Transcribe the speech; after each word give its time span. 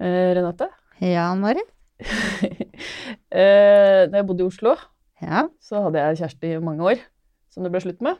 Eh, 0.00 0.30
Renate? 0.36 0.68
Ja, 1.00 1.30
Mari? 1.38 1.62
eh, 3.32 4.02
da 4.10 4.18
jeg 4.18 4.26
bodde 4.28 4.44
i 4.44 4.48
Oslo, 4.50 4.76
Ja. 5.22 5.46
så 5.64 5.86
hadde 5.86 6.02
jeg 6.02 6.18
kjæreste 6.20 6.50
i 6.50 6.58
mange 6.60 6.84
år, 6.84 7.02
som 7.52 7.64
det 7.64 7.72
ble 7.72 7.80
slutt 7.84 8.02
med. 8.04 8.18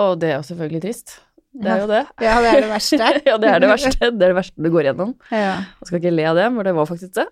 Og 0.00 0.16
det 0.22 0.32
er 0.32 0.38
jo 0.40 0.46
selvfølgelig 0.48 0.82
trist. 0.86 1.18
Det 1.50 1.66
er 1.70 1.82
jo 1.82 1.88
det. 1.90 2.02
Ja, 2.26 2.36
det 2.42 2.50
er 2.50 2.60
det 2.64 2.70
verste. 2.70 2.98
ja, 3.28 3.36
det 3.42 3.50
er 3.50 3.62
det 3.62 3.70
verste. 3.70 4.10
Det 4.10 4.26
er 4.26 4.32
det 4.32 4.38
verste 4.38 4.62
du 4.66 4.70
går 4.70 4.88
gjennom. 4.90 5.14
Ja. 5.34 5.54
Jeg 5.80 5.88
skal 5.90 6.00
ikke 6.00 6.14
le 6.14 6.26
av 6.30 6.38
det, 6.38 6.48
for 6.56 6.68
det 6.68 6.74
var 6.78 6.90
faktisk 6.90 7.14
det. 7.18 7.26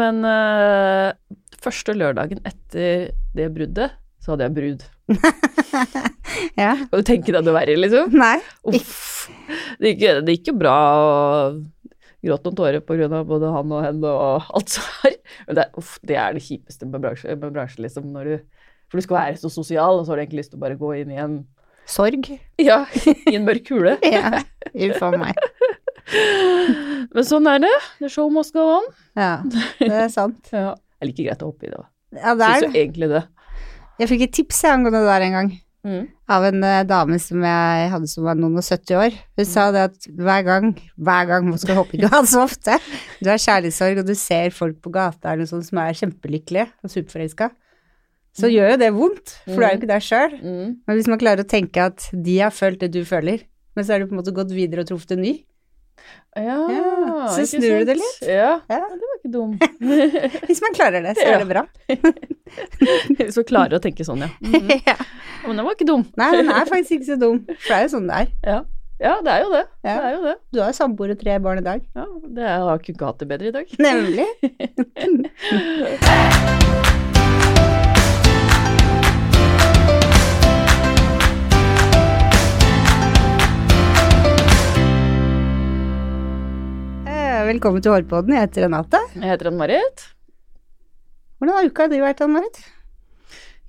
Men 0.00 0.22
uh, 0.26 1.10
første 1.64 1.94
lørdagen 1.96 2.42
etter 2.46 3.12
det 3.34 3.50
bruddet, 3.54 3.94
så 4.24 4.32
hadde 4.32 4.48
jeg 4.48 4.56
brudd. 4.56 4.84
ja. 6.62 6.72
Kan 6.80 6.96
du 6.96 7.04
tenke 7.04 7.34
deg 7.34 7.44
det 7.44 7.54
verre, 7.54 7.76
liksom? 7.76 8.14
Nei. 8.16 8.38
Uff. 8.72 9.28
Det 9.78 9.92
gikk, 9.92 10.04
det 10.24 10.36
gikk 10.38 10.52
jo 10.52 10.58
bra 10.64 10.74
å 10.96 11.08
gråt 12.24 12.46
noen 12.46 12.56
tårer 12.56 12.80
på 12.84 12.96
grunn 12.96 13.14
av 13.16 13.26
både 13.28 13.50
han 13.52 13.72
og 13.74 13.82
henne 13.84 14.12
og 14.12 14.46
alt 14.56 14.72
som 14.72 15.08
er. 15.08 15.18
Men 15.48 15.58
det, 15.58 15.66
uff, 15.80 15.96
det 16.08 16.16
er 16.20 16.36
det 16.36 16.44
kjipeste 16.44 16.88
med 16.88 17.04
bransje, 17.04 17.36
med 17.36 17.52
bransje 17.52 17.84
liksom, 17.84 18.08
når 18.14 18.30
du 18.30 18.36
For 18.88 19.00
du 19.00 19.06
skal 19.06 19.16
være 19.18 19.38
så 19.40 19.50
sosial, 19.50 19.98
og 19.98 20.06
så 20.06 20.12
har 20.12 20.20
du 20.20 20.22
egentlig 20.24 20.44
lyst 20.44 20.52
til 20.54 20.60
å 20.60 20.64
bare 20.64 20.78
gå 20.78 20.94
inn 21.02 21.12
i 21.12 21.20
en 21.20 21.42
Sorg. 21.84 22.30
Ja, 22.56 22.86
i 23.28 23.34
en 23.36 23.44
mørk 23.44 23.66
kule. 23.68 23.98
Ja. 24.14 24.40
Uff 24.72 25.02
a 25.04 25.10
meg. 25.12 25.36
Men 27.12 27.26
sånn 27.28 27.48
er 27.50 27.60
det. 27.60 27.72
The 28.00 28.08
show 28.08 28.30
must 28.32 28.54
go 28.56 28.64
on. 28.78 28.88
Ja, 29.18 29.42
det 29.44 29.90
er 29.92 30.08
sant. 30.12 30.48
Ja. 30.54 30.72
Det 30.72 31.04
er 31.04 31.10
like 31.10 31.26
greit 31.26 31.42
å 31.44 31.50
hoppe 31.50 31.66
i 31.66 31.68
det, 31.68 31.76
da. 31.76 31.88
Ja, 32.14 32.32
det 32.38 32.46
Syns 32.46 32.54
er 32.54 32.64
jo 32.64 32.80
egentlig 32.80 33.08
det. 33.10 33.20
Jeg 34.00 34.10
fikk 34.10 34.26
et 34.26 34.34
tips 34.34 34.64
angående 34.66 35.04
det 35.04 35.10
der 35.12 35.26
en 35.28 35.38
gang. 35.38 35.52
Mm. 35.84 36.04
Av 36.32 36.46
en 36.48 36.62
uh, 36.64 36.80
dame 36.88 37.18
som 37.20 37.42
jeg 37.44 37.88
hadde 37.92 38.08
som 38.08 38.24
var 38.24 38.38
noen 38.38 38.56
og 38.56 38.64
70 38.64 38.96
år. 38.96 39.16
Hun 39.36 39.48
sa 39.48 39.66
det 39.74 39.82
at 39.90 40.06
hver 40.08 40.46
gang, 40.46 40.70
hver 40.96 41.28
gang, 41.28 41.50
man 41.50 41.60
skal 41.60 41.76
hoppe 41.76 41.98
ikke 41.98 42.08
ha 42.14 42.22
det 42.24 42.32
så 42.32 42.46
ofte, 42.46 42.78
du 43.20 43.28
har 43.28 43.42
kjærlighetssorg 43.42 44.00
og 44.00 44.08
du 44.08 44.14
ser 44.16 44.54
folk 44.56 44.80
på 44.84 44.94
gata 44.94 45.34
eller 45.34 45.44
noe 45.44 45.52
sånt 45.52 45.68
som 45.68 45.82
er 45.84 45.98
kjempelykkelige 45.98 46.70
og 46.80 46.94
superforelska, 46.94 47.50
så 48.34 48.50
gjør 48.50 48.72
jo 48.72 48.78
det 48.80 48.90
vondt, 48.96 49.34
for 49.44 49.60
du 49.60 49.66
er 49.66 49.74
jo 49.74 49.80
ikke 49.82 49.92
der 49.92 50.02
sjøl. 50.02 50.32
Mm. 50.40 50.70
Men 50.88 50.96
hvis 50.98 51.10
man 51.12 51.20
klarer 51.20 51.44
å 51.44 51.52
tenke 51.52 51.84
at 51.92 52.08
de 52.10 52.38
har 52.40 52.54
følt 52.54 52.80
det 52.80 52.90
du 52.96 53.04
føler, 53.06 53.44
men 53.76 53.84
så 53.84 53.94
har 53.94 54.02
du 54.02 54.08
på 54.08 54.16
en 54.16 54.22
måte 54.22 54.34
gått 54.34 54.54
videre 54.56 54.82
og 54.82 54.90
truffet 54.90 55.14
en 55.14 55.22
ny, 55.22 55.36
Ja, 56.34 56.56
Ja, 56.66 57.28
så 57.30 57.44
snur 57.46 57.78
du 57.78 57.84
det 57.86 57.94
litt. 58.00 58.22
Ja. 58.26 58.60
Ja. 58.68 58.78
det 58.90 59.06
var 59.06 59.16
ikke 59.20 59.30
dum. 59.36 59.52
hvis 60.48 60.60
man 60.64 60.74
klarer 60.74 61.00
det, 61.06 61.12
så 61.18 61.26
er 61.30 61.38
det 61.44 61.48
bra. 61.52 61.62
Hvis 63.18 63.36
man 63.38 63.46
klarer 63.48 63.78
å 63.78 63.82
tenke 63.82 64.04
sånn, 64.06 64.22
ja. 64.26 64.30
Mm. 64.44 64.68
ja. 64.86 64.96
Men 65.46 65.56
den 65.60 65.64
var 65.66 65.74
ikke 65.76 65.86
dum. 65.88 66.02
Nei, 66.18 66.30
den 66.40 66.50
er 66.50 66.66
faktisk 66.70 66.92
ikke 66.98 67.08
så 67.12 67.16
dum, 67.20 67.38
for 67.46 67.68
det 67.70 67.76
er 67.78 67.82
jo 67.86 67.92
sånn 67.94 68.08
det 68.10 68.16
er. 68.24 68.28
Ja. 68.48 68.58
ja, 69.04 69.14
det 69.26 69.30
er 69.34 69.40
jo 69.44 69.50
det. 69.54 69.64
Det 69.84 69.94
er 69.94 70.10
jo 70.16 70.20
det. 70.26 70.36
Du 70.54 70.60
har 70.64 70.68
jo 70.72 70.76
samboer 70.80 71.14
og 71.14 71.20
tre 71.22 71.38
barn 71.46 71.60
i 71.62 71.66
dag. 71.66 71.80
Ja, 71.94 72.06
det 72.24 72.42
er, 72.42 72.50
jeg 72.54 72.66
har 72.70 72.76
ikke 72.90 73.08
hatt 73.10 73.20
det 73.22 73.30
bedre 73.30 73.46
i 73.50 73.56
dag. 73.60 73.66
Nemlig. 73.86 74.28
Velkommen 87.44 87.82
til 87.84 87.92
Hårpodden. 87.92 88.32
Jeg 88.32 88.46
heter 88.46 88.64
Renate. 88.64 88.98
Jeg 89.18 89.28
heter 89.28 89.50
Ann-Marit. 89.50 90.04
Hvordan 91.36 91.58
har 91.58 91.66
uka 91.68 91.86
di 91.92 91.98
vært, 92.00 92.22
Ann-Marit? 92.24 92.60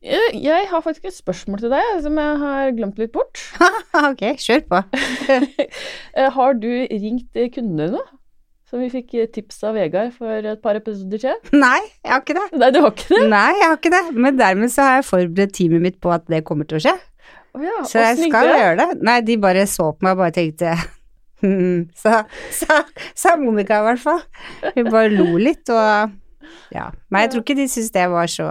Jeg, 0.05 0.37
jeg 0.45 0.67
har 0.69 0.83
faktisk 0.85 1.09
et 1.09 1.17
spørsmål 1.17 1.59
til 1.63 1.73
deg 1.73 1.89
som 2.05 2.15
jeg 2.21 2.37
har 2.43 2.71
glemt 2.77 3.01
litt 3.01 3.11
bort. 3.11 3.41
ok, 4.11 4.23
kjør 4.39 4.63
på. 4.71 4.81
Eh, 6.15 6.29
Har 6.31 6.55
du 6.55 6.69
ringt 6.87 7.35
eh, 7.35 7.49
kundene 7.51 7.89
nå? 7.97 8.03
Som 8.71 8.79
vi 8.79 8.87
fikk 8.93 9.11
eh, 9.19 9.27
tips 9.35 9.59
av 9.67 9.75
Vegard 9.75 10.13
for 10.15 10.31
et 10.53 10.61
par 10.63 10.79
episoder 10.79 11.19
siden? 11.25 11.59
Nei, 11.59 11.81
jeg 12.05 12.13
har 12.13 12.23
ikke 12.23 12.37
det. 12.37 12.45
Nei, 12.61 12.69
du 12.71 12.79
har 12.85 12.93
ikke 12.95 13.11
det? 13.11 13.23
Nei, 13.33 13.49
jeg 13.59 13.67
har 13.67 13.79
ikke 13.81 13.91
det. 13.97 14.03
Men 14.15 14.39
dermed 14.39 14.71
så 14.71 14.87
har 14.87 15.01
jeg 15.01 15.09
forberedt 15.09 15.57
teamet 15.59 15.83
mitt 15.89 15.99
på 15.99 16.15
at 16.15 16.23
det 16.31 16.45
kommer 16.47 16.69
til 16.69 16.79
å 16.79 16.85
skje. 16.87 16.95
Oh 17.55 17.63
ja, 17.65 17.81
Så 17.83 17.99
jeg 18.05 18.29
skal 18.29 18.53
gjøre 18.53 18.77
det. 18.79 18.87
Nei, 19.03 19.19
de 19.27 19.35
bare 19.43 19.67
så 19.67 19.89
på 19.91 20.07
meg 20.07 20.15
og 20.15 20.23
bare 20.23 20.37
tenkte 20.39 20.77
hmm, 21.45 21.81
sa, 21.97 22.23
sa, 22.53 22.81
sa 23.17 23.35
Monica 23.41 23.79
i 23.81 23.87
hvert 23.89 24.01
fall. 24.01 24.23
Hun 24.75 24.89
bare 24.91 25.13
lo 25.13 25.35
litt 25.41 25.69
og 25.73 26.15
Ja. 26.73 26.89
Men 27.09 27.25
jeg 27.25 27.33
tror 27.33 27.45
ikke 27.45 27.57
de 27.57 27.67
syntes 27.69 27.93
det 27.93 28.05
var 28.11 28.29
så 28.31 28.47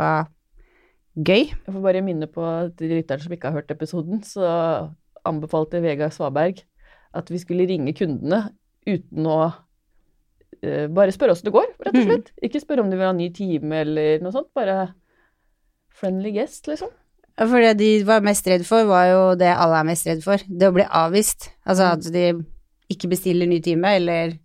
gøy. 1.14 1.50
Jeg 1.50 1.72
får 1.72 1.82
bare 1.82 2.02
minne 2.04 2.28
på 2.30 2.44
de 2.78 2.90
lytterne 2.90 3.22
som 3.22 3.34
ikke 3.34 3.50
har 3.50 3.60
hørt 3.60 3.74
episoden, 3.74 4.22
så 4.26 4.46
anbefalte 5.24 5.82
Vegard 5.82 6.14
Svaberg 6.14 6.62
at 7.14 7.30
vi 7.30 7.38
skulle 7.38 7.66
ringe 7.68 7.94
kundene 7.96 8.48
uten 8.88 9.28
å 9.30 9.38
uh, 9.46 10.86
bare 10.90 11.14
spørre 11.14 11.36
åssen 11.36 11.48
det 11.48 11.54
går, 11.54 11.70
rett 11.86 11.94
og 11.94 12.02
slett. 12.02 12.28
slett. 12.32 12.44
Ikke 12.48 12.62
spørre 12.62 12.84
om 12.84 12.90
de 12.90 12.98
vil 12.98 13.08
ha 13.08 13.14
ny 13.16 13.30
time 13.34 13.80
eller 13.84 14.24
noe 14.24 14.34
sånt, 14.34 14.50
bare 14.56 14.92
friendly 15.94 16.34
guest, 16.34 16.66
liksom. 16.66 16.90
For 17.34 17.58
det 17.62 17.76
de 17.80 17.90
var 18.06 18.22
mest 18.22 18.46
redd 18.46 18.62
for, 18.66 18.86
var 18.86 19.08
jo 19.10 19.22
det 19.38 19.50
alle 19.50 19.80
er 19.80 19.86
mest 19.88 20.06
redd 20.06 20.20
for. 20.22 20.42
Det 20.46 20.68
å 20.70 20.74
bli 20.74 20.84
avvist. 20.86 21.48
Altså 21.66 21.88
at 21.96 22.06
de 22.14 22.28
ikke 22.92 23.08
bestiller 23.10 23.48
ny 23.48 23.60
time, 23.64 23.84
eller 23.96 24.38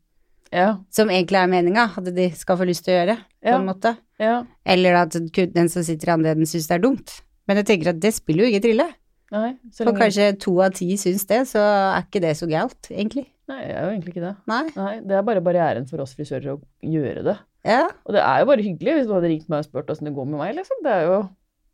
Ja, 0.51 0.77
som 0.89 1.09
egentlig 1.13 1.38
er 1.38 1.47
meninga, 1.51 1.83
at 1.97 2.07
de 2.16 2.29
skal 2.33 2.57
få 2.57 2.66
lyst 2.66 2.83
til 2.85 2.95
å 2.95 3.00
gjøre, 3.05 3.17
på 3.44 3.50
Ja. 3.51 3.57
en 3.59 3.66
måte. 3.67 3.97
ja. 4.19 4.44
Eller 4.66 4.95
at 4.95 5.11
den 5.11 5.69
som 5.69 5.83
sitter 5.83 6.07
i 6.09 6.13
andre 6.16 6.31
enden 6.33 6.45
syns 6.50 6.67
det 6.67 6.75
er 6.79 6.88
dumt. 6.88 7.22
Men 7.47 7.57
jeg 7.57 7.66
tenker 7.67 7.89
at 7.89 8.00
det 8.00 8.13
spiller 8.13 8.45
jo 8.45 8.50
ingen 8.50 8.61
trille. 8.61 8.88
Nei, 9.31 9.51
så 9.72 9.83
For 9.85 9.94
kanskje 9.94 10.39
to 10.39 10.59
av 10.61 10.72
ti 10.73 10.95
syns 10.97 11.27
det, 11.27 11.41
så 11.47 11.59
er 11.61 12.01
ikke 12.01 12.22
det 12.22 12.35
så 12.35 12.47
galt, 12.50 12.89
egentlig. 12.89 13.27
Nei, 13.47 13.61
det 13.66 13.75
er 13.75 13.83
jo 13.85 13.91
egentlig 13.94 14.13
ikke 14.16 14.25
det. 14.25 14.35
Nei. 14.47 14.63
Nei, 14.75 15.00
det 15.01 15.11
er 15.11 15.21
bare 15.21 15.41
barrieren 15.41 15.88
for 15.88 16.01
oss 16.01 16.16
frisører 16.16 16.56
å 16.57 16.61
gjøre 16.83 17.23
det. 17.23 17.38
Ja. 17.66 17.88
Og 18.07 18.13
det 18.13 18.21
er 18.25 18.39
jo 18.39 18.45
bare 18.45 18.63
hyggelig 18.66 18.94
hvis 18.97 19.07
du 19.07 19.13
hadde 19.13 19.29
ringt 19.29 19.50
meg 19.50 19.59
og 19.59 19.66
spurt 19.66 19.89
åssen 19.94 20.06
det 20.09 20.16
går 20.16 20.25
med 20.29 20.39
meg, 20.39 20.56
liksom. 20.56 20.81
Det 20.83 20.91
er 20.91 21.03
jo 21.06 21.29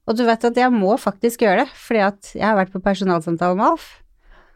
Og 0.07 0.15
du 0.17 0.23
vet 0.25 0.43
at 0.43 0.53
jeg 0.55 0.69
må 0.71 0.99
faktisk 0.99 1.39
gjøre 1.39 1.63
det, 1.63 1.69
fordi 1.73 1.99
at 2.05 2.31
jeg 2.35 2.43
har 2.43 2.55
vært 2.59 2.71
på 2.75 2.81
personalsamtale 2.83 3.55
med 3.55 3.65
Alf. 3.71 4.03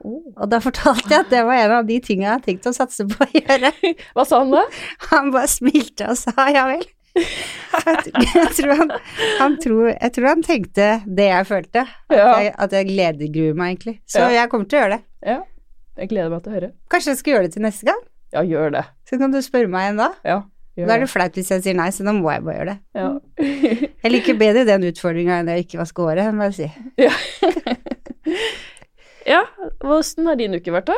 Oh. 0.06 0.22
Og 0.36 0.48
da 0.52 0.60
fortalte 0.64 1.10
jeg 1.14 1.26
at 1.26 1.30
det 1.34 1.42
var 1.48 1.60
en 1.64 1.74
av 1.80 1.86
de 1.90 2.00
tinga 2.04 2.26
jeg 2.26 2.32
hadde 2.34 2.46
tenkt 2.50 2.70
å 2.70 2.74
satse 2.76 3.06
på 3.10 3.26
å 3.26 3.30
gjøre. 3.36 3.72
Hva 4.16 4.26
sa 4.28 4.40
han 4.44 4.52
da? 4.56 4.64
Han 5.12 5.32
bare 5.36 5.50
smilte 5.52 6.10
og 6.14 6.18
sa 6.20 6.48
ja 6.54 6.66
vel. 6.70 6.86
Jeg, 7.20 8.12
jeg, 8.36 8.50
tror 8.56 8.76
han, 8.80 8.92
han 9.40 9.56
tror, 9.60 9.88
jeg 9.96 10.14
tror 10.16 10.28
han 10.30 10.44
tenkte 10.46 10.90
det 11.08 11.26
jeg 11.32 11.48
følte. 11.50 11.84
At 12.10 12.16
Ja. 12.16 12.28
jeg, 12.46 12.54
at 12.66 12.76
jeg 12.78 12.88
gledegruer 12.92 13.58
meg, 13.58 13.74
egentlig. 13.76 13.96
Så 14.08 14.22
Ja. 14.24 14.30
jeg 14.42 14.52
kommer 14.54 14.70
til 14.70 14.80
å 14.80 14.84
gjøre 14.86 14.98
det. 15.00 15.04
ja. 15.34 15.40
Jeg 16.00 16.08
gleder 16.14 16.30
meg 16.32 16.44
til 16.46 16.52
å 16.54 16.56
høre. 16.56 16.68
Kanskje 16.94 17.12
jeg 17.12 17.18
skal 17.20 17.34
gjøre 17.34 17.48
det 17.50 17.54
til 17.58 17.64
neste 17.66 17.86
gang? 17.90 17.98
Ja, 18.32 18.40
gjør 18.48 18.70
det. 18.72 18.86
Så 19.10 19.18
kan 19.20 19.34
du 19.34 19.42
spørre 19.44 19.68
meg 19.68 19.90
igjen 19.90 19.98
da. 20.00 20.06
Ja. 20.24 20.38
Da 20.80 20.94
er 20.96 21.02
det 21.04 21.10
flaut 21.12 21.36
hvis 21.36 21.50
jeg 21.52 21.64
sier 21.66 21.76
nei, 21.76 21.90
så 21.92 22.06
da 22.08 22.14
må 22.16 22.30
jeg 22.32 22.46
bare 22.46 22.56
gjøre 22.56 22.72
det. 22.72 22.80
Ja. 22.96 23.10
Jeg 24.06 24.12
liker 24.14 24.38
bedre 24.40 24.64
den 24.70 24.86
utfordringa 24.88 25.42
enn 25.42 25.52
å 25.52 25.58
ikke 25.60 25.82
vaske 25.82 26.06
håret, 26.08 26.30
må 26.38 26.48
jeg 26.48 26.56
si. 26.56 26.70
ja. 27.04 27.12
ja. 29.30 29.44
hvordan 29.84 30.30
har 30.32 30.40
din 30.40 30.58
uke 30.58 30.74
vært, 30.74 30.92
da? 30.92 30.98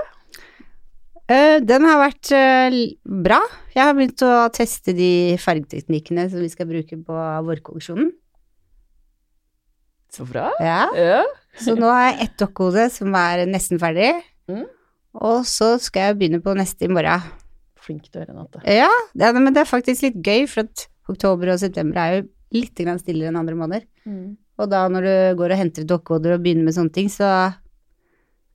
Eh, 1.31 1.59
den 1.63 1.85
har 1.87 2.01
vært 2.01 2.31
eh, 2.35 2.79
bra. 3.03 3.39
Jeg 3.75 3.85
har 3.85 3.95
begynt 3.95 4.23
å 4.25 4.33
teste 4.55 4.95
de 4.97 5.37
fargeteknikkene 5.39 6.27
som 6.31 6.43
vi 6.43 6.49
skal 6.51 6.67
bruke 6.69 6.97
på 6.97 7.21
vårkolleksjonen. 7.47 8.11
Så 10.11 10.25
bra. 10.27 10.49
Ja. 10.59 10.89
Ja. 10.97 11.21
Så 11.59 11.77
nå 11.79 11.87
har 11.87 12.09
jeg 12.09 12.25
ett 12.25 12.39
dokkehode 12.41 12.89
som 12.91 13.15
er 13.15 13.45
nesten 13.47 13.79
ferdig. 13.79 14.11
Mm. 14.51 14.65
Og 15.21 15.45
så 15.47 15.77
skal 15.83 16.09
jeg 16.09 16.19
begynne 16.19 16.41
på 16.43 16.55
neste 16.57 16.87
i 16.87 16.91
morgen. 16.91 17.23
Flink 17.81 18.09
du 18.11 18.19
er, 18.19 18.27
Renate. 18.29 18.61
Ja, 18.67 18.91
det 19.17 19.31
men 19.37 19.55
det 19.55 19.63
er 19.63 19.69
faktisk 19.69 20.05
litt 20.05 20.19
gøy, 20.19 20.45
for 20.51 20.67
at 20.67 20.85
oktober 21.11 21.53
og 21.53 21.61
september 21.63 21.99
er 21.99 22.17
jo 22.17 22.27
litt 22.59 22.75
stillere 22.75 23.31
enn 23.31 23.39
andre 23.39 23.55
måneder. 23.57 23.87
Mm. 24.05 24.35
Og 24.61 24.69
da 24.69 24.83
når 24.91 25.07
du 25.07 25.39
går 25.39 25.55
og 25.55 25.61
henter 25.63 25.87
dokkehoder 25.87 26.35
og 26.35 26.43
begynner 26.43 26.67
med 26.67 26.75
sånne 26.75 26.93
ting, 26.93 27.09
så 27.09 27.51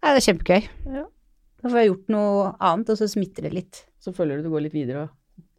er 0.05 0.15
det 0.19 0.25
kjempegøy. 0.27 0.67
Ja. 0.97 1.05
Da 1.63 1.69
får 1.73 1.79
jeg 1.81 1.89
gjort 1.93 2.11
noe 2.13 2.51
annet, 2.61 2.91
og 2.93 2.99
så 3.01 3.09
smitter 3.11 3.47
det 3.49 3.53
litt. 3.57 3.85
Så 4.03 4.13
føler 4.15 4.39
du 4.43 4.47
du 4.47 4.53
går 4.53 4.67
litt 4.69 4.75
videre, 4.77 5.09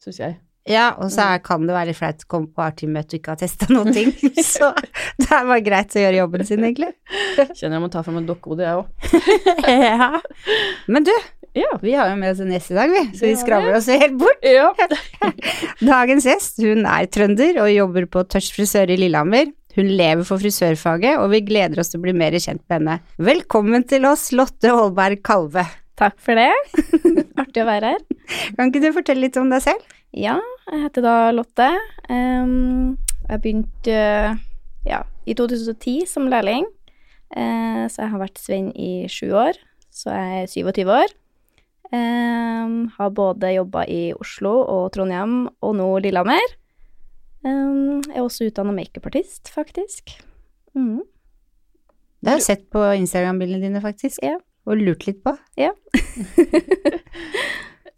syns 0.03 0.19
jeg. 0.21 0.37
Ja, 0.67 0.89
og 0.99 1.07
så 1.13 1.23
er, 1.23 1.39
kan 1.39 1.63
det 1.63 1.71
være 1.71 1.87
litt 1.93 1.95
flaut 1.95 2.23
å 2.25 2.27
komme 2.27 2.49
på 2.51 2.59
A-teammøte 2.65 3.15
og 3.15 3.19
ikke 3.21 3.31
ha 3.31 3.39
testa 3.39 3.69
noen 3.71 3.93
ting. 3.95 4.09
Så 4.43 4.67
det 5.15 5.29
er 5.31 5.45
bare 5.47 5.63
greit 5.63 5.95
å 5.95 6.01
gjøre 6.03 6.17
jobben 6.19 6.43
sin, 6.49 6.65
egentlig. 6.67 6.89
Kjenner 7.57 7.77
jeg 7.77 7.83
må 7.85 7.89
ta 7.93 8.01
fram 8.03 8.19
et 8.19 8.27
dokkehode, 8.27 8.67
jeg 8.67 8.81
òg. 8.81 8.87
Ja. 9.87 10.09
Men 10.91 11.07
du, 11.07 11.13
Ja. 11.55 11.71
vi 11.81 11.93
har 11.95 12.11
jo 12.11 12.17
med 12.19 12.33
oss 12.35 12.41
en 12.43 12.51
gjest 12.51 12.73
i 12.75 12.77
dag, 12.77 12.91
vi, 12.91 13.05
så 13.15 13.23
Det 13.23 13.31
vi 13.31 13.39
skravler 13.39 13.77
oss 13.79 13.87
helt 13.87 14.19
bort. 14.19 14.43
ja. 14.43 14.67
Dagens 15.79 16.27
gjest, 16.27 16.59
hun 16.63 16.83
er 16.85 17.07
trønder 17.15 17.61
og 17.63 17.71
jobber 17.71 18.05
på 18.11 18.25
Tørs 18.29 18.51
frisør 18.55 18.91
i 18.91 18.99
Lillehammer. 18.99 19.47
Hun 19.75 19.91
lever 19.99 20.23
for 20.25 20.41
frisørfaget, 20.41 21.19
og 21.19 21.29
vi 21.33 21.43
gleder 21.45 21.81
oss 21.81 21.91
til 21.91 21.99
å 21.99 22.05
bli 22.05 22.13
mer 22.17 22.37
kjent 22.39 22.63
med 22.65 22.77
henne. 22.79 22.95
Velkommen 23.19 23.83
til 23.89 24.07
oss, 24.09 24.29
Lotte 24.33 24.71
Holberg 24.73 25.21
Kalve. 25.25 25.65
Takk 25.97 26.17
for 26.21 26.37
det. 26.37 26.49
Artig 27.41 27.65
å 27.65 27.67
være 27.67 27.93
her. 27.93 28.07
Kan 28.55 28.71
ikke 28.71 28.81
du 28.85 28.89
fortelle 28.95 29.25
litt 29.27 29.37
om 29.41 29.51
deg 29.53 29.65
selv? 29.65 29.83
Ja, 30.17 30.39
jeg 30.71 30.85
heter 30.87 31.05
da 31.05 31.17
Lotte. 31.35 31.69
Jeg 32.07 33.43
begynte 33.43 33.93
eh, 33.93 34.41
ja, 34.87 35.03
i 35.27 35.35
2010 35.37 36.07
som 36.09 36.29
lærling, 36.31 36.65
Eh, 37.35 37.83
så 37.91 38.05
jeg 38.05 38.11
har 38.13 38.21
vært 38.21 38.39
Svein 38.39 38.69
i 38.71 39.07
sju 39.11 39.33
år, 39.35 39.57
så 39.91 40.13
jeg 40.15 40.43
er 40.43 40.51
27 40.53 40.91
år. 40.93 41.15
Har 42.97 43.11
både 43.15 43.53
jobba 43.55 43.85
i 43.87 44.11
Oslo 44.15 44.53
og 44.63 44.89
Trondheim, 44.95 45.47
og 45.63 45.75
nå 45.79 45.87
Lillehammer. 46.03 46.55
Ehm, 47.47 48.01
er 48.11 48.21
også 48.25 48.47
utdanna 48.49 48.73
makeupartist, 48.75 49.47
faktisk. 49.53 50.17
Mm. 50.75 50.99
Det 52.21 52.31
har 52.33 52.39
jeg 52.41 52.47
sett 52.49 52.65
på 52.73 52.81
Instagram-bildene 52.97 53.61
dine, 53.69 53.81
faktisk. 53.83 54.19
Ja. 54.25 54.35
Og 54.67 54.81
lurt 54.81 55.05
litt 55.07 55.21
på. 55.23 55.31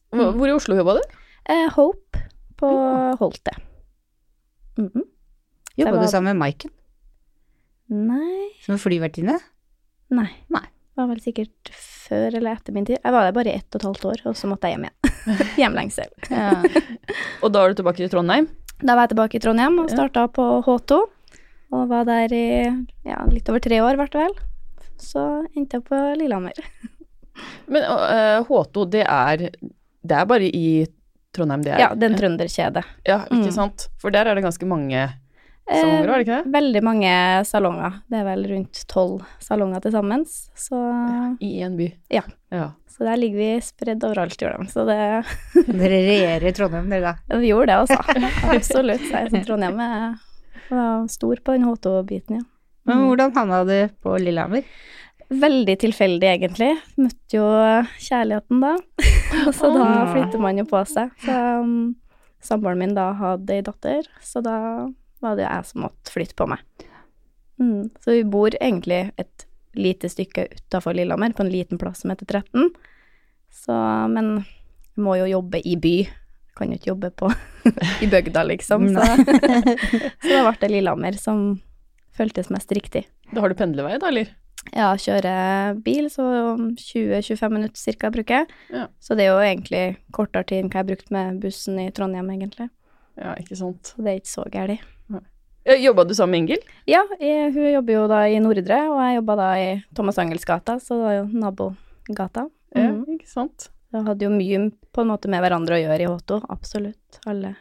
Hvor 0.10 0.31
hvor 0.36 0.50
i 0.50 0.54
Oslo 0.56 0.75
jobba 0.78 0.96
du? 0.98 1.04
Eh, 1.50 1.68
Hope 1.75 2.22
på 2.60 2.69
Holte. 3.19 3.54
Mhm. 4.78 5.04
Jobba 5.78 5.92
var- 5.95 6.02
du 6.04 6.12
sammen 6.12 6.34
med 6.36 6.40
Maiken, 6.42 6.72
Nei 7.90 8.50
som 8.62 8.75
er 8.75 8.81
flyvertinne? 8.84 9.40
Nei. 10.12 10.28
Nei. 10.50 10.66
Det 10.66 10.98
var 10.98 11.07
vel 11.07 11.22
sikkert 11.24 11.69
før 11.72 12.36
eller 12.36 12.52
etter 12.57 12.74
min 12.74 12.86
tid. 12.86 12.98
Jeg 13.04 13.13
var 13.13 13.24
der 13.24 13.31
bare 13.31 13.48
i 13.54 13.56
ett 13.57 13.74
og 13.74 13.80
et 13.80 13.86
halvt 13.88 14.06
år, 14.06 14.22
og 14.28 14.36
så 14.36 14.48
måtte 14.52 14.68
jeg 14.68 14.75
hjem 14.78 14.86
igjen. 14.90 14.98
Hjemlengsel. 15.62 16.10
Ja. 16.30 16.50
Og 17.44 17.54
da 17.54 17.63
er 17.63 17.69
du 17.72 17.75
tilbake 17.80 17.98
til 18.02 18.10
Trondheim? 18.12 18.50
Da 18.80 18.96
var 18.96 19.06
jeg 19.08 19.12
tilbake 19.16 19.36
i 19.36 19.42
Trondheim 19.44 19.80
og 19.81 19.90
Ja. 19.90 19.96
starta 19.98 20.28
på 20.31 20.44
H2. 20.66 21.00
Og 21.72 21.88
var 21.92 22.06
der 22.08 22.31
i 22.34 22.46
ja, 23.06 23.20
litt 23.30 23.50
over 23.52 23.60
tre 23.62 23.78
år, 23.86 23.96
hvert 24.00 24.16
vel. 24.18 24.34
Så 24.98 25.22
endte 25.56 25.78
jeg 25.78 25.84
på 25.86 26.00
Lillehammer. 26.18 26.54
Men 27.72 27.84
uh, 27.86 28.44
H2, 28.48 28.86
det 28.90 29.04
er, 29.06 29.50
det 30.02 30.16
er 30.18 30.26
bare 30.26 30.48
i 30.50 30.86
Trondheim 31.36 31.62
det 31.64 31.76
er? 31.76 31.80
Ja, 31.84 31.90
det 31.94 32.08
er 32.08 32.14
en 32.16 32.20
trønderkjede. 32.20 32.84
Ja, 33.06 33.20
ikke 33.30 33.52
Mm. 33.52 33.56
sant? 33.56 33.88
For 34.02 34.10
der 34.12 34.26
er 34.28 34.36
det 34.36 34.44
ganske 34.44 34.66
mange 34.66 35.10
salonger, 35.70 36.10
er 36.10 36.18
det 36.18 36.26
ikke 36.26 36.38
det? 36.40 36.46
Eh, 36.48 36.54
veldig 36.56 36.81
mange 36.84 37.12
salonger. 37.46 38.00
Det 38.10 38.18
er 38.18 38.26
vel 38.26 38.48
rundt 38.50 38.80
tolv 38.90 39.22
salonger 39.40 39.84
til 39.86 39.92
sammen. 39.94 40.26
Så, 40.58 40.80
I 41.40 41.52
én 41.62 41.76
by. 41.78 41.92
Ja. 42.10 42.24
ja. 42.52 42.72
Så 43.00 43.06
der 43.07 43.16
ligger 43.22 43.40
vi 43.40 43.50
spredd 43.63 44.04
overalt, 44.04 44.36
gjør 44.44 44.57
de. 44.60 44.66
Så 44.74 44.84
det 44.90 45.00
Dere 45.80 46.00
regjerer 46.04 46.48
i 46.50 46.54
Trondheim, 46.57 46.90
dere 46.92 47.13
da. 47.13 47.40
Vi 47.40 47.48
gjorde 47.54 47.72
det, 47.72 47.78
altså. 47.86 48.00
Absolutt. 48.56 49.06
Så 49.07 49.44
Trondheim 49.48 49.80
er, 49.86 50.18
stor 51.10 51.40
på 51.48 51.56
den 51.56 51.63
H2-biten, 51.69 52.42
ja. 52.42 52.48
Men 52.90 53.06
hvordan 53.07 53.31
havna 53.36 53.62
du 53.68 53.75
på 54.04 54.18
Lillehammer? 54.19 54.68
Veldig 55.30 55.75
tilfeldig, 55.84 56.25
egentlig. 56.28 56.69
Møtte 56.98 57.38
jo 57.38 57.48
kjærligheten 58.01 58.63
da. 58.63 58.75
så 59.57 59.69
da 59.75 59.84
Ah. 59.88 60.07
flytter 60.12 60.42
man 60.42 60.57
jo 60.60 60.66
på 60.68 60.80
seg. 60.90 61.12
Så 61.24 61.36
um, 61.63 61.95
samboeren 62.44 62.81
min 62.81 62.95
da 62.98 63.12
hadde 63.19 63.54
ei 63.60 63.62
datter, 63.68 64.07
så 64.25 64.42
da 64.44 64.56
var 65.22 65.38
det 65.38 65.45
jeg 65.48 65.69
som 65.69 65.86
måtte 65.86 66.12
flytte 66.16 66.36
på 66.40 66.48
meg. 66.50 66.63
Mm. 67.62 67.90
Så 68.02 68.16
vi 68.16 68.24
bor 68.31 68.56
egentlig 68.57 69.04
et 69.22 69.45
lite 69.74 70.10
stykke 70.10 70.48
utafor 70.56 70.94
Lillehammer, 70.98 71.33
på 71.33 71.44
en 71.44 71.51
liten 71.54 71.77
plass 71.81 72.01
som 72.04 72.13
heter 72.13 72.25
13. 72.25 72.69
Så, 73.54 73.75
men 74.13 74.44
vi 74.95 75.04
må 75.06 75.16
jo 75.19 75.30
jobbe 75.30 75.62
i 75.68 75.75
by. 75.80 75.95
Kan 76.57 76.74
jo 76.74 76.80
ikke 76.80 76.92
jobbe 76.92 77.12
på 77.16 77.31
i 78.04 78.10
bygda, 78.10 78.44
liksom. 78.50 78.89
Så, 78.94 79.06
så 80.25 80.36
da 80.36 80.44
ble 80.44 80.57
det 80.62 80.71
Lillehammer 80.74 81.18
som 81.19 81.48
føltes 82.16 82.51
mest 82.54 82.71
riktig. 82.75 83.06
Da 83.31 83.44
har 83.44 83.51
du 83.51 83.57
pendlervei, 83.57 83.98
da, 84.01 84.12
eller? 84.12 84.33
Ja, 84.75 84.92
kjøre 85.00 85.31
bil, 85.86 86.10
så 86.12 86.25
20-25 86.60 87.54
minutter 87.54 87.95
ca. 88.01 88.12
bruker 88.13 88.42
jeg. 88.42 88.57
Ja. 88.75 88.88
Så 89.00 89.16
det 89.16 89.25
er 89.25 89.31
jo 89.31 89.45
egentlig 89.45 89.83
kortere 90.16 90.45
tid 90.50 90.66
enn 90.66 90.74
hva 90.74 90.83
jeg 90.83 90.92
brukte 90.92 91.16
med 91.16 91.39
bussen 91.44 91.80
i 91.81 91.89
Trondheim, 91.95 92.30
egentlig. 92.33 92.68
Ja, 93.19 93.33
ikke 93.39 93.57
sant. 93.60 93.94
Så 93.94 94.04
det 94.04 94.12
er 94.12 94.21
ikke 94.21 94.33
så 94.36 94.45
gærent. 94.51 94.83
Jobba 95.66 96.04
du 96.08 96.14
sammen 96.16 96.32
med 96.32 96.40
Ingel? 96.50 96.62
Ja, 96.88 97.04
jeg, 97.20 97.52
hun 97.54 97.68
jobber 97.74 97.94
jo 97.94 98.06
da 98.10 98.20
i 98.32 98.40
Nordre, 98.42 98.78
og 98.90 99.00
jeg 99.04 99.18
jobba 99.20 99.36
da 99.38 99.50
i 99.60 99.68
Thomas 99.94 100.18
Angels 100.18 100.46
gata, 100.48 100.78
så 100.82 100.96
det 100.98 101.04
var 101.06 101.14
jo 101.20 101.26
nabogata. 101.44 102.46
Ja, 102.76 102.88
Mm. 102.92 103.06
ikke 103.20 103.28
sant. 103.28 103.70
Så 103.92 104.04
hadde 104.06 104.22
jo 104.26 104.30
mye 104.30 104.72
på 104.94 105.02
en 105.02 105.08
måte 105.10 105.28
med 105.30 105.42
hverandre 105.42 105.76
å 105.78 105.82
gjøre 105.84 106.02
i 106.02 106.08
H2, 106.08 106.40
absolutt. 106.50 107.20
Alle 107.28 107.56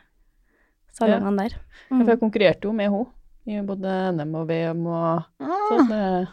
salongene 0.92 1.36
der. 1.48 1.56
Ja, 1.56 1.64
Mm. 1.96 2.04
For 2.04 2.10
jeg 2.12 2.20
konkurrerte 2.20 2.64
jo 2.68 2.72
med 2.72 2.90
henne 2.90 3.06
i 3.46 3.60
både 3.64 4.12
NM 4.12 4.34
og 4.36 4.46
VM 4.48 4.86
og 4.86 5.24
Ah, 5.40 5.68
sånn. 5.70 6.28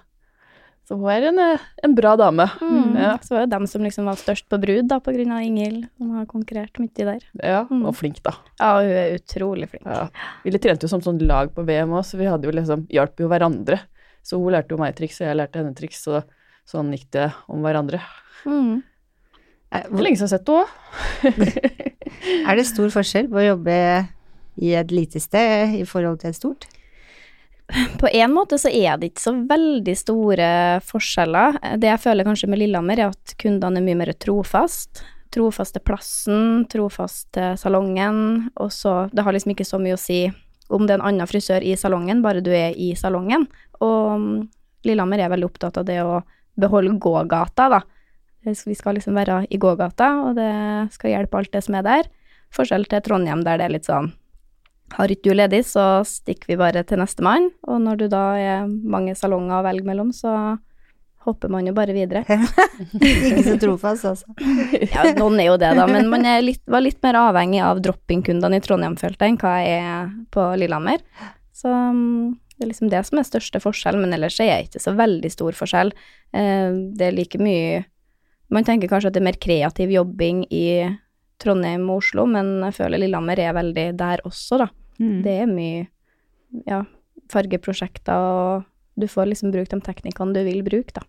Eh, 0.85 0.87
Så 0.87 0.95
hun 0.99 1.09
er 1.09 1.27
en, 1.31 1.39
eh, 1.39 1.59
en 1.83 1.95
bra 1.95 2.15
dame. 2.15 2.45
Mm. 2.61 2.95
Ja. 2.95 3.17
Så 3.17 3.29
var 3.35 3.41
jo 3.45 3.51
dem 3.57 3.65
som 3.67 3.81
liksom 3.81 4.05
var 4.05 4.15
størst 4.15 4.47
på 4.49 4.59
brud, 4.61 4.87
da, 4.87 4.99
på 4.99 5.11
grunn 5.15 5.31
av 5.33 5.41
Inghild, 5.41 5.87
som 5.97 6.11
har 6.15 6.25
konkurrert 6.25 6.77
mye 6.79 6.93
der. 6.93 7.19
Ja, 7.43 7.65
Mm. 7.65 7.85
og 7.87 7.95
flink, 7.95 8.21
da. 8.23 8.31
Ja, 8.59 8.79
hun 8.81 8.89
er 8.91 9.17
utrolig 9.17 9.69
flink. 9.69 9.85
Ja. 9.85 10.09
Vi 10.43 10.51
trente 10.51 10.83
jo 10.83 10.87
som 10.87 11.01
sånn 11.01 11.19
lag 11.25 11.53
på 11.53 11.65
VM 11.65 11.89
òg, 11.89 12.03
så 12.05 12.17
vi 12.17 12.25
hadde 12.25 12.43
jo 12.45 12.51
liksom 12.51 12.87
hjalp 12.89 13.17
jo 13.19 13.27
hverandre. 13.27 13.79
Så 14.23 14.37
hun 14.37 14.53
lærte 14.53 14.69
jo 14.71 14.77
meg 14.77 14.95
triks, 14.95 15.19
og 15.21 15.27
jeg 15.27 15.37
lærte 15.37 15.55
henne 15.57 15.75
triks, 15.75 16.03
så 16.05 16.23
sånn 16.67 16.91
gikk 16.93 17.09
det 17.11 17.33
om 17.49 17.61
hverandre. 17.61 17.99
Mm. 18.45 18.83
Eh, 19.71 19.81
Det 19.81 19.89
hvor- 19.91 20.01
lenge 20.03 20.17
siden 20.17 20.29
jeg 20.29 20.29
har 20.29 20.37
sett 20.37 20.47
henne 20.47 20.65
òg. 20.65 20.69
Er 22.49 22.55
det 22.55 22.65
stor 22.65 22.89
forskjell 22.89 23.27
på 23.29 23.37
å 23.41 23.47
jobbe 23.57 24.07
i 24.61 24.73
et 24.73 24.87
lite 24.91 25.19
sted 25.19 25.75
i 25.75 25.83
forhold 25.83 26.19
til 26.21 26.29
et 26.29 26.35
stort? 26.35 26.65
På 27.99 28.07
en 28.07 28.33
måte 28.33 28.59
så 28.61 28.69
er 28.69 28.99
det 28.99 29.11
ikke 29.11 29.23
så 29.23 29.33
veldig 29.49 29.95
store 29.97 30.47
forskjeller. 30.85 31.59
Det 31.81 31.89
jeg 31.89 32.01
føler 32.03 32.27
kanskje 32.27 32.49
med 32.51 32.61
Lillehammer, 32.61 33.01
er 33.01 33.13
at 33.13 33.35
kundene 33.41 33.81
er 33.81 33.85
mye 33.85 33.99
mer 34.03 34.13
trofast. 34.21 35.01
Trofast 35.33 35.75
til 35.75 35.83
plassen, 35.83 36.65
trofast 36.71 37.27
til 37.35 37.57
salongen, 37.59 38.51
og 38.55 38.71
så 38.71 39.09
Det 39.11 39.23
har 39.23 39.33
liksom 39.33 39.51
ikke 39.51 39.67
så 39.67 39.79
mye 39.81 39.97
å 39.97 39.99
si 39.99 40.29
om 40.69 40.85
det 40.85 40.95
er 40.95 40.99
en 40.99 41.07
annen 41.09 41.29
frisør 41.29 41.61
i 41.61 41.75
salongen, 41.77 42.21
bare 42.21 42.41
du 42.41 42.51
er 42.53 42.73
i 42.73 42.95
salongen. 42.95 43.47
Og 43.81 44.19
mm, 44.19 44.47
Lillehammer 44.85 45.19
er 45.21 45.29
veldig 45.29 45.49
opptatt 45.49 45.77
av 45.77 45.85
det 45.85 45.99
å 46.01 46.21
beholde 46.57 46.97
gågata, 46.97 47.69
da. 47.69 47.81
Vi 48.45 48.75
skal 48.77 48.95
liksom 48.97 49.17
være 49.17 49.45
i 49.49 49.57
gågata, 49.57 50.11
og 50.29 50.35
det 50.37 50.53
skal 50.93 51.11
hjelpe 51.11 51.37
alt 51.37 51.51
det 51.53 51.63
som 51.65 51.75
er 51.75 51.85
der. 51.85 52.09
Forskjell 52.53 52.85
til 52.89 53.01
Trondheim, 53.01 53.41
der 53.45 53.57
det 53.57 53.67
er 53.67 53.73
litt 53.73 53.89
sånn 53.89 54.13
har 54.93 55.11
ikke 55.11 55.29
du 55.31 55.33
ledig, 55.35 55.63
så 55.65 56.03
stikker 56.05 56.47
vi 56.53 56.57
bare 56.61 56.83
til 56.87 56.99
nestemann. 57.01 57.49
Og 57.67 57.81
når 57.81 57.97
du 58.03 58.07
da 58.11 58.23
er 58.37 58.67
mange 58.69 59.15
salonger 59.17 59.57
å 59.59 59.65
velge 59.65 59.87
mellom, 59.87 60.11
så 60.13 60.57
hopper 61.25 61.49
man 61.49 61.65
jo 61.65 61.73
bare 61.73 61.93
videre. 61.95 62.21
Ikke 63.01 63.41
så 63.47 63.55
trofast, 63.61 64.05
altså. 64.05 64.35
Ja, 64.93 65.07
noen 65.17 65.39
er 65.41 65.47
jo 65.49 65.57
det, 65.57 65.71
da, 65.79 65.87
men 65.89 66.09
man 66.11 66.25
er 66.29 66.43
litt, 66.45 66.61
var 66.69 66.83
litt 66.85 67.01
mer 67.03 67.17
avhengig 67.17 67.63
av 67.65 67.81
drop-in-kundene 67.81 68.59
i 68.59 68.63
Trondheim, 68.63 68.93
følte 69.01 69.25
jeg, 69.25 69.33
enn 69.33 69.39
hva 69.41 69.55
jeg 69.65 69.79
er 69.89 70.11
på 70.35 70.45
Lillehammer. 70.61 71.01
Så 71.55 71.71
mm, 71.73 72.35
det 72.55 72.67
er 72.67 72.69
liksom 72.69 72.91
det 72.93 73.01
som 73.09 73.17
er 73.19 73.25
største 73.27 73.61
forskjell, 73.63 73.97
men 74.03 74.13
ellers 74.13 74.37
er 74.43 74.51
det 74.53 74.69
ikke 74.69 74.83
så 74.85 74.93
veldig 74.99 75.31
stor 75.33 75.57
forskjell. 75.57 75.91
Eh, 76.35 76.77
Det 76.95 77.09
er 77.09 77.17
like 77.17 77.41
mye 77.41 77.83
Man 78.53 78.63
tenker 78.63 78.87
kanskje 78.91 79.09
at 79.09 79.15
det 79.15 79.23
er 79.23 79.25
mer 79.31 79.39
kreativ 79.41 79.89
jobbing 79.89 80.43
i 80.53 80.67
Trondheim 81.41 81.89
og 81.89 82.03
Oslo, 82.03 82.25
men 82.29 82.57
jeg 82.67 82.77
føler 82.77 83.01
Lillehammer 83.01 83.41
er 83.43 83.55
veldig 83.57 83.87
der 83.99 84.23
også, 84.27 84.61
da. 84.63 84.69
Mm. 84.99 85.17
Det 85.25 85.33
er 85.41 85.51
mye 85.51 85.81
ja, 86.69 86.83
fargeprosjekter, 87.31 88.15
og 88.15 88.99
du 88.99 89.07
får 89.11 89.31
liksom 89.31 89.51
brukt 89.55 89.73
de 89.73 89.81
teknikkene 89.83 90.35
du 90.35 90.41
vil 90.47 90.63
bruke, 90.65 90.95
da. 90.95 91.03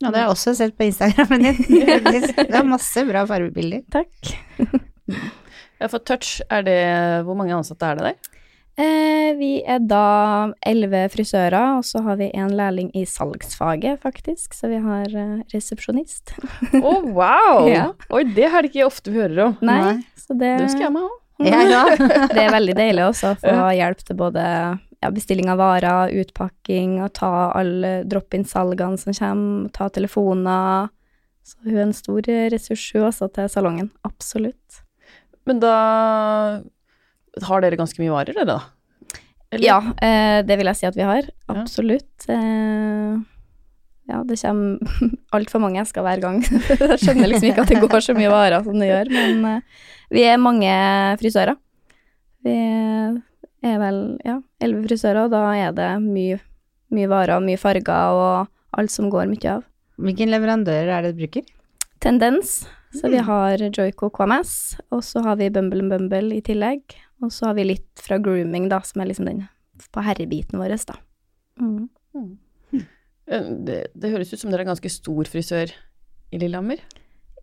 Ja, 0.00 0.08
det 0.08 0.16
har 0.16 0.30
jeg 0.30 0.32
også 0.32 0.54
sett 0.56 0.76
på 0.78 0.86
Instagrammen 0.88 1.42
din. 1.44 1.58
Det 2.40 2.56
er 2.56 2.64
masse 2.64 3.04
bra 3.08 3.26
fargebilder. 3.28 3.84
Takk. 3.92 4.34
Ja, 5.80 5.88
for 5.88 6.02
Touch, 6.04 6.42
er 6.52 6.60
det 6.66 6.80
Hvor 7.24 7.32
mange 7.38 7.54
ansatte 7.56 7.88
er 7.88 7.96
det 7.96 8.04
der? 8.04 8.39
Eh, 8.78 9.30
vi 9.36 9.50
er 9.66 9.80
da 9.82 10.52
elleve 10.66 11.02
frisører, 11.12 11.78
og 11.78 11.86
så 11.86 12.02
har 12.06 12.20
vi 12.20 12.30
en 12.38 12.52
lærling 12.56 12.90
i 12.96 13.02
salgsfaget, 13.08 14.00
faktisk, 14.04 14.54
så 14.56 14.70
vi 14.70 14.78
har 14.84 15.10
eh, 15.10 15.40
resepsjonist. 15.52 16.36
Å, 16.78 16.92
wow! 17.10 17.66
Ja. 17.74 17.88
Oi, 18.14 18.24
det 18.36 18.46
er 18.48 18.62
det 18.62 18.70
ikke 18.70 18.86
ofte 18.86 19.12
vi 19.12 19.20
hører 19.20 19.50
om. 19.50 19.58
Nei, 19.66 19.80
Nei. 19.86 19.96
så 20.18 20.36
det, 20.38 20.54
Det 20.62 20.70
skal 20.74 20.88
jeg 20.88 20.94
meg 20.96 21.08
òg. 21.08 21.18
Ja, 21.40 21.60
ja. 21.64 21.82
det 22.34 22.40
er 22.44 22.52
veldig 22.52 22.76
deilig 22.76 23.04
også 23.08 23.34
å 23.34 23.40
få 23.40 23.68
hjelp 23.72 24.02
til 24.04 24.18
både 24.20 24.44
ja, 25.00 25.10
bestilling 25.12 25.48
av 25.52 25.60
varer, 25.60 26.12
utpakking, 26.22 26.98
og 27.04 27.14
ta 27.16 27.32
alle 27.56 28.00
drop-in-salgene 28.08 29.00
som 29.00 29.16
kommer, 29.16 29.70
ta 29.76 29.88
telefoner. 29.92 30.90
Så 31.46 31.56
hun 31.64 31.78
er 31.78 31.86
en 31.88 31.96
stor 31.96 32.28
ressurs 32.52 32.84
hun 32.94 33.08
også 33.08 33.30
til 33.34 33.48
salongen, 33.50 33.88
absolutt. 34.06 34.82
Men 35.48 35.62
da 35.62 35.76
har 37.46 37.64
dere 37.64 37.78
ganske 37.78 38.02
mye 38.02 38.12
varer, 38.14 38.36
dere, 38.36 38.46
da? 38.48 39.20
Eller? 39.50 39.66
Ja, 39.66 39.78
eh, 39.98 40.40
det 40.46 40.56
vil 40.60 40.70
jeg 40.70 40.78
si 40.78 40.86
at 40.86 40.96
vi 40.98 41.06
har. 41.06 41.26
Absolutt. 41.50 42.26
Eh, 42.30 43.16
ja, 44.10 44.20
det 44.26 44.38
kommer 44.42 45.00
altfor 45.36 45.62
mange 45.62 45.82
esker 45.82 46.06
hver 46.06 46.22
gang. 46.22 46.38
jeg 46.44 47.00
skjønner 47.02 47.32
liksom 47.32 47.50
ikke 47.50 47.64
at 47.66 47.72
det 47.72 47.80
går 47.82 48.06
så 48.06 48.14
mye 48.18 48.30
varer 48.30 48.62
som 48.66 48.78
det 48.78 48.90
gjør, 48.90 49.10
men 49.14 49.48
eh, 49.50 49.88
vi 50.14 50.26
er 50.26 50.42
mange 50.42 50.70
frisører. 51.22 51.58
Vi 52.46 52.54
er 52.54 53.82
vel, 53.82 54.00
ja, 54.24 54.38
elleve 54.62 54.86
frisører, 54.86 55.26
og 55.26 55.34
da 55.34 55.42
er 55.58 55.74
det 55.76 55.90
mye, 56.04 56.38
mye 56.94 57.10
varer 57.10 57.36
og 57.36 57.46
mye 57.46 57.60
farger 57.60 58.16
og 58.16 58.78
alt 58.78 58.94
som 58.94 59.10
går 59.12 59.28
mye 59.30 59.58
av. 59.58 59.66
Hvilken 60.00 60.30
leverandører 60.32 60.94
er 60.94 61.04
det 61.04 61.16
du 61.16 61.24
bruker? 61.24 61.44
Tendens, 62.00 62.62
så 62.96 63.10
vi 63.12 63.20
har 63.20 63.60
Joico 63.68 64.08
KMS, 64.14 64.54
og 64.94 65.02
så 65.04 65.20
har 65.26 65.36
vi 65.36 65.50
Bumble 65.52 65.84
Bumble 65.90 66.38
i 66.38 66.40
tillegg, 66.46 66.96
og 67.20 67.32
så 67.34 67.50
har 67.50 67.58
vi 67.58 67.66
litt 67.68 68.00
fra 68.00 68.18
grooming, 68.22 68.68
da, 68.70 68.80
som 68.86 69.02
er 69.02 69.10
liksom 69.10 69.28
den 69.28 69.44
på 69.94 70.04
herrebiten 70.04 70.60
vår, 70.60 70.74
da. 70.88 70.96
Mm. 71.60 71.88
Mm. 72.16 72.86
Det, 73.66 73.78
det 73.94 74.10
høres 74.12 74.32
ut 74.32 74.40
som 74.42 74.50
dere 74.50 74.64
er 74.64 74.72
ganske 74.72 74.90
stor 74.92 75.28
frisør 75.30 75.72
i 76.34 76.40
Lillehammer. 76.40 76.82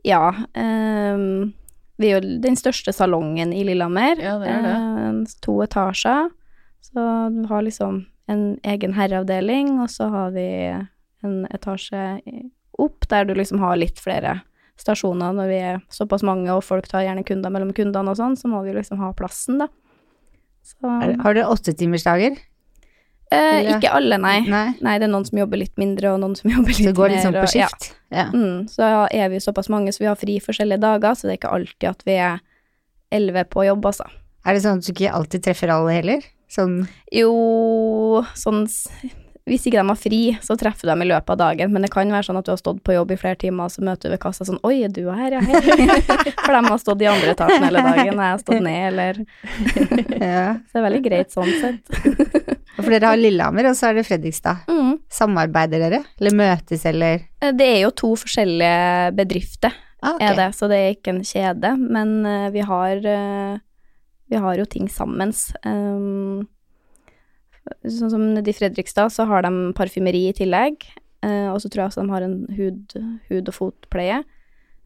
Ja. 0.05 0.29
Um, 0.53 1.53
vi 1.97 2.11
er 2.11 2.17
jo 2.17 2.37
den 2.43 2.57
største 2.59 2.93
salongen 2.93 3.53
i 3.55 3.63
Lillehammer. 3.67 4.19
Ja, 4.21 4.35
det 4.41 4.51
er 4.51 4.65
det. 4.65 4.75
Um, 4.75 5.23
to 5.43 5.57
etasjer. 5.65 6.29
Så 6.85 7.07
du 7.33 7.41
har 7.49 7.65
liksom 7.65 8.03
en 8.31 8.43
egen 8.67 8.93
herreavdeling, 8.97 9.77
og 9.81 9.89
så 9.91 10.09
har 10.13 10.35
vi 10.35 10.47
en 11.25 11.39
etasje 11.55 12.03
opp 12.77 13.07
der 13.09 13.25
du 13.25 13.33
liksom 13.37 13.63
har 13.63 13.79
litt 13.79 13.99
flere 14.01 14.39
stasjoner 14.77 15.33
når 15.35 15.47
vi 15.51 15.57
er 15.73 15.79
såpass 15.93 16.23
mange, 16.27 16.49
og 16.53 16.63
folk 16.63 16.87
tar 16.87 17.03
gjerne 17.05 17.25
kunder 17.27 17.49
mellom 17.53 17.73
kundene 17.73 18.13
og 18.13 18.17
sånn, 18.19 18.35
så 18.37 18.47
må 18.51 18.63
vi 18.65 18.73
liksom 18.77 18.99
ha 19.01 19.11
plassen, 19.17 19.57
da. 19.63 19.67
Så 20.67 20.83
Har 21.23 21.33
dere 21.33 21.47
åttetimersdager? 21.53 22.37
eh, 23.31 23.71
Ikke 23.73 23.89
alle, 23.91 24.17
nei. 24.19 24.41
Nei. 24.47 24.65
Nei, 24.83 24.97
det 24.99 25.07
er 25.07 25.11
noen 25.11 25.25
som 25.27 25.39
jobber 25.39 25.57
litt 25.61 25.75
mindre, 25.79 26.13
og 26.13 26.19
noen 26.23 26.35
som 26.37 26.51
jobber 26.55 26.71
Så 26.75 26.83
mer. 26.83 26.91
det 26.91 26.95
går 26.99 27.09
litt 27.15 27.23
sånn 27.25 27.37
på 27.39 27.47
skift? 27.53 27.89
ja. 27.91 27.93
Ja. 28.17 28.25
Mm, 28.31 28.67
så 28.71 28.87
er 29.11 29.29
vi 29.33 29.39
såpass 29.43 29.67
mange, 29.69 29.91
så 29.91 29.99
vi 29.99 30.07
har 30.07 30.15
fri 30.15 30.37
forskjellige 30.39 30.79
dager, 30.79 31.15
så 31.17 31.27
det 31.27 31.33
er 31.35 31.39
ikke 31.41 31.51
alltid 31.57 31.89
at 31.89 32.05
vi 32.07 32.13
er 32.23 32.37
elleve 33.11 33.43
på 33.51 33.65
jobb, 33.67 33.83
altså. 33.89 34.05
Er 34.47 34.55
det 34.55 34.61
sånn 34.63 34.79
at 34.79 34.87
du 34.87 34.93
ikke 34.93 35.11
alltid 35.11 35.43
treffer 35.43 35.71
alle 35.73 35.91
heller? 35.97 36.23
Sånn 36.47 36.85
Jo, 37.11 38.23
sånn 38.39 38.61
Hvis 39.47 39.67
ikke 39.67 39.79
de 39.79 39.87
har 39.87 39.99
fri, 39.99 40.21
så 40.43 40.57
treffer 40.59 40.87
du 40.87 40.91
dem 40.91 41.05
i 41.05 41.07
løpet 41.07 41.33
av 41.35 41.39
dagen, 41.39 41.71
men 41.73 41.85
det 41.85 41.91
kan 41.93 42.11
være 42.11 42.27
sånn 42.27 42.39
at 42.41 42.47
du 42.47 42.51
har 42.51 42.59
stått 42.59 42.81
på 42.83 42.95
jobb 42.97 43.13
i 43.15 43.19
flere 43.19 43.39
timer, 43.39 43.69
og 43.69 43.71
så 43.71 43.85
møter 43.87 44.09
du 44.09 44.15
ved 44.15 44.21
kassa 44.23 44.47
sånn 44.47 44.59
Oi, 44.67 44.81
er 44.83 44.91
du 44.93 45.05
her, 45.07 45.37
ja, 45.37 45.41
hei. 45.41 45.61
For 46.43 46.51
de 46.53 46.61
har 46.67 46.81
stått 46.83 47.05
i 47.05 47.09
andre 47.09 47.31
etasjen 47.35 47.67
hele 47.69 47.85
dagen, 47.85 48.13
og 48.17 48.25
jeg 48.25 48.33
har 48.35 48.43
stått 48.43 48.65
ned, 48.67 48.83
eller 48.91 49.21
ja. 50.27 50.45
Så 50.67 50.75
det 50.75 50.81
er 50.81 50.87
veldig 50.89 51.03
greit 51.07 51.33
sånn 51.35 51.53
sett. 51.61 51.97
For 52.77 52.93
dere 52.93 53.09
har 53.09 53.17
Lillehammer, 53.17 53.71
og 53.71 53.79
så 53.79 53.89
er 53.89 53.97
det 53.97 54.05
Fredrikstad. 54.05 54.67
Mm. 54.69 54.97
Samarbeider 55.09 55.81
dere? 55.87 56.03
Eller 56.19 56.35
møtes, 56.37 56.83
eller 56.85 57.23
Eh, 57.41 57.53
Det 57.53 57.67
er 57.67 57.79
jo 57.85 57.93
to 57.95 58.13
forskjellige 58.17 59.13
bedrifter, 59.17 59.73
ah, 60.01 60.15
okay. 60.15 60.27
er 60.27 60.35
det, 60.39 60.49
så 60.57 60.69
det 60.71 60.77
er 60.81 60.95
ikke 60.95 61.13
en 61.15 61.23
kjede, 61.25 61.73
men 61.77 62.13
eh, 62.25 62.49
vi 62.55 62.65
har 62.65 62.97
eh, 63.05 63.57
Vi 64.27 64.35
har 64.35 64.57
jo 64.59 64.65
ting 64.65 64.89
sammen. 64.91 65.31
Um, 65.63 66.47
sånn 67.83 68.13
som 68.13 68.23
nede 68.33 68.51
i 68.51 68.55
Fredrikstad, 68.55 69.11
så 69.13 69.27
har 69.29 69.45
de 69.45 69.51
parfymeri 69.77 70.27
i 70.29 70.35
tillegg, 70.37 70.85
eh, 71.25 71.49
og 71.51 71.59
så 71.63 71.71
tror 71.71 71.83
jeg 71.85 71.91
også 71.91 72.05
de 72.05 72.15
har 72.15 72.25
en 72.25 72.37
hud, 72.57 72.97
hud- 73.29 73.51
og 73.51 73.55
fotpleie. 73.55 74.21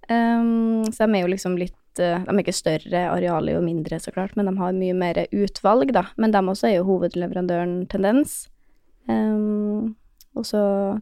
Um, 0.09 0.83
så 0.91 1.05
de 1.05 1.15
er 1.15 1.23
jo 1.23 1.31
liksom 1.31 1.53
litt 1.59 1.99
eh, 2.01 2.23
De 2.25 2.33
er 2.33 2.41
ikke 2.41 2.55
større, 2.55 3.03
arealet 3.13 3.53
er 3.53 3.59
jo 3.59 3.63
mindre, 3.63 3.99
så 4.01 4.11
klart, 4.11 4.33
men 4.35 4.49
de 4.49 4.55
har 4.57 4.75
mye 4.75 4.95
mer 4.97 5.21
utvalg, 5.29 5.93
da. 5.95 6.07
Men 6.17 6.33
de 6.33 6.41
også 6.41 6.71
er 6.71 6.77
jo 6.79 6.87
hovedleverandøren 6.89 7.85
Tendens. 7.91 8.45
Um, 9.07 9.95
og 10.35 10.47
så 10.47 10.61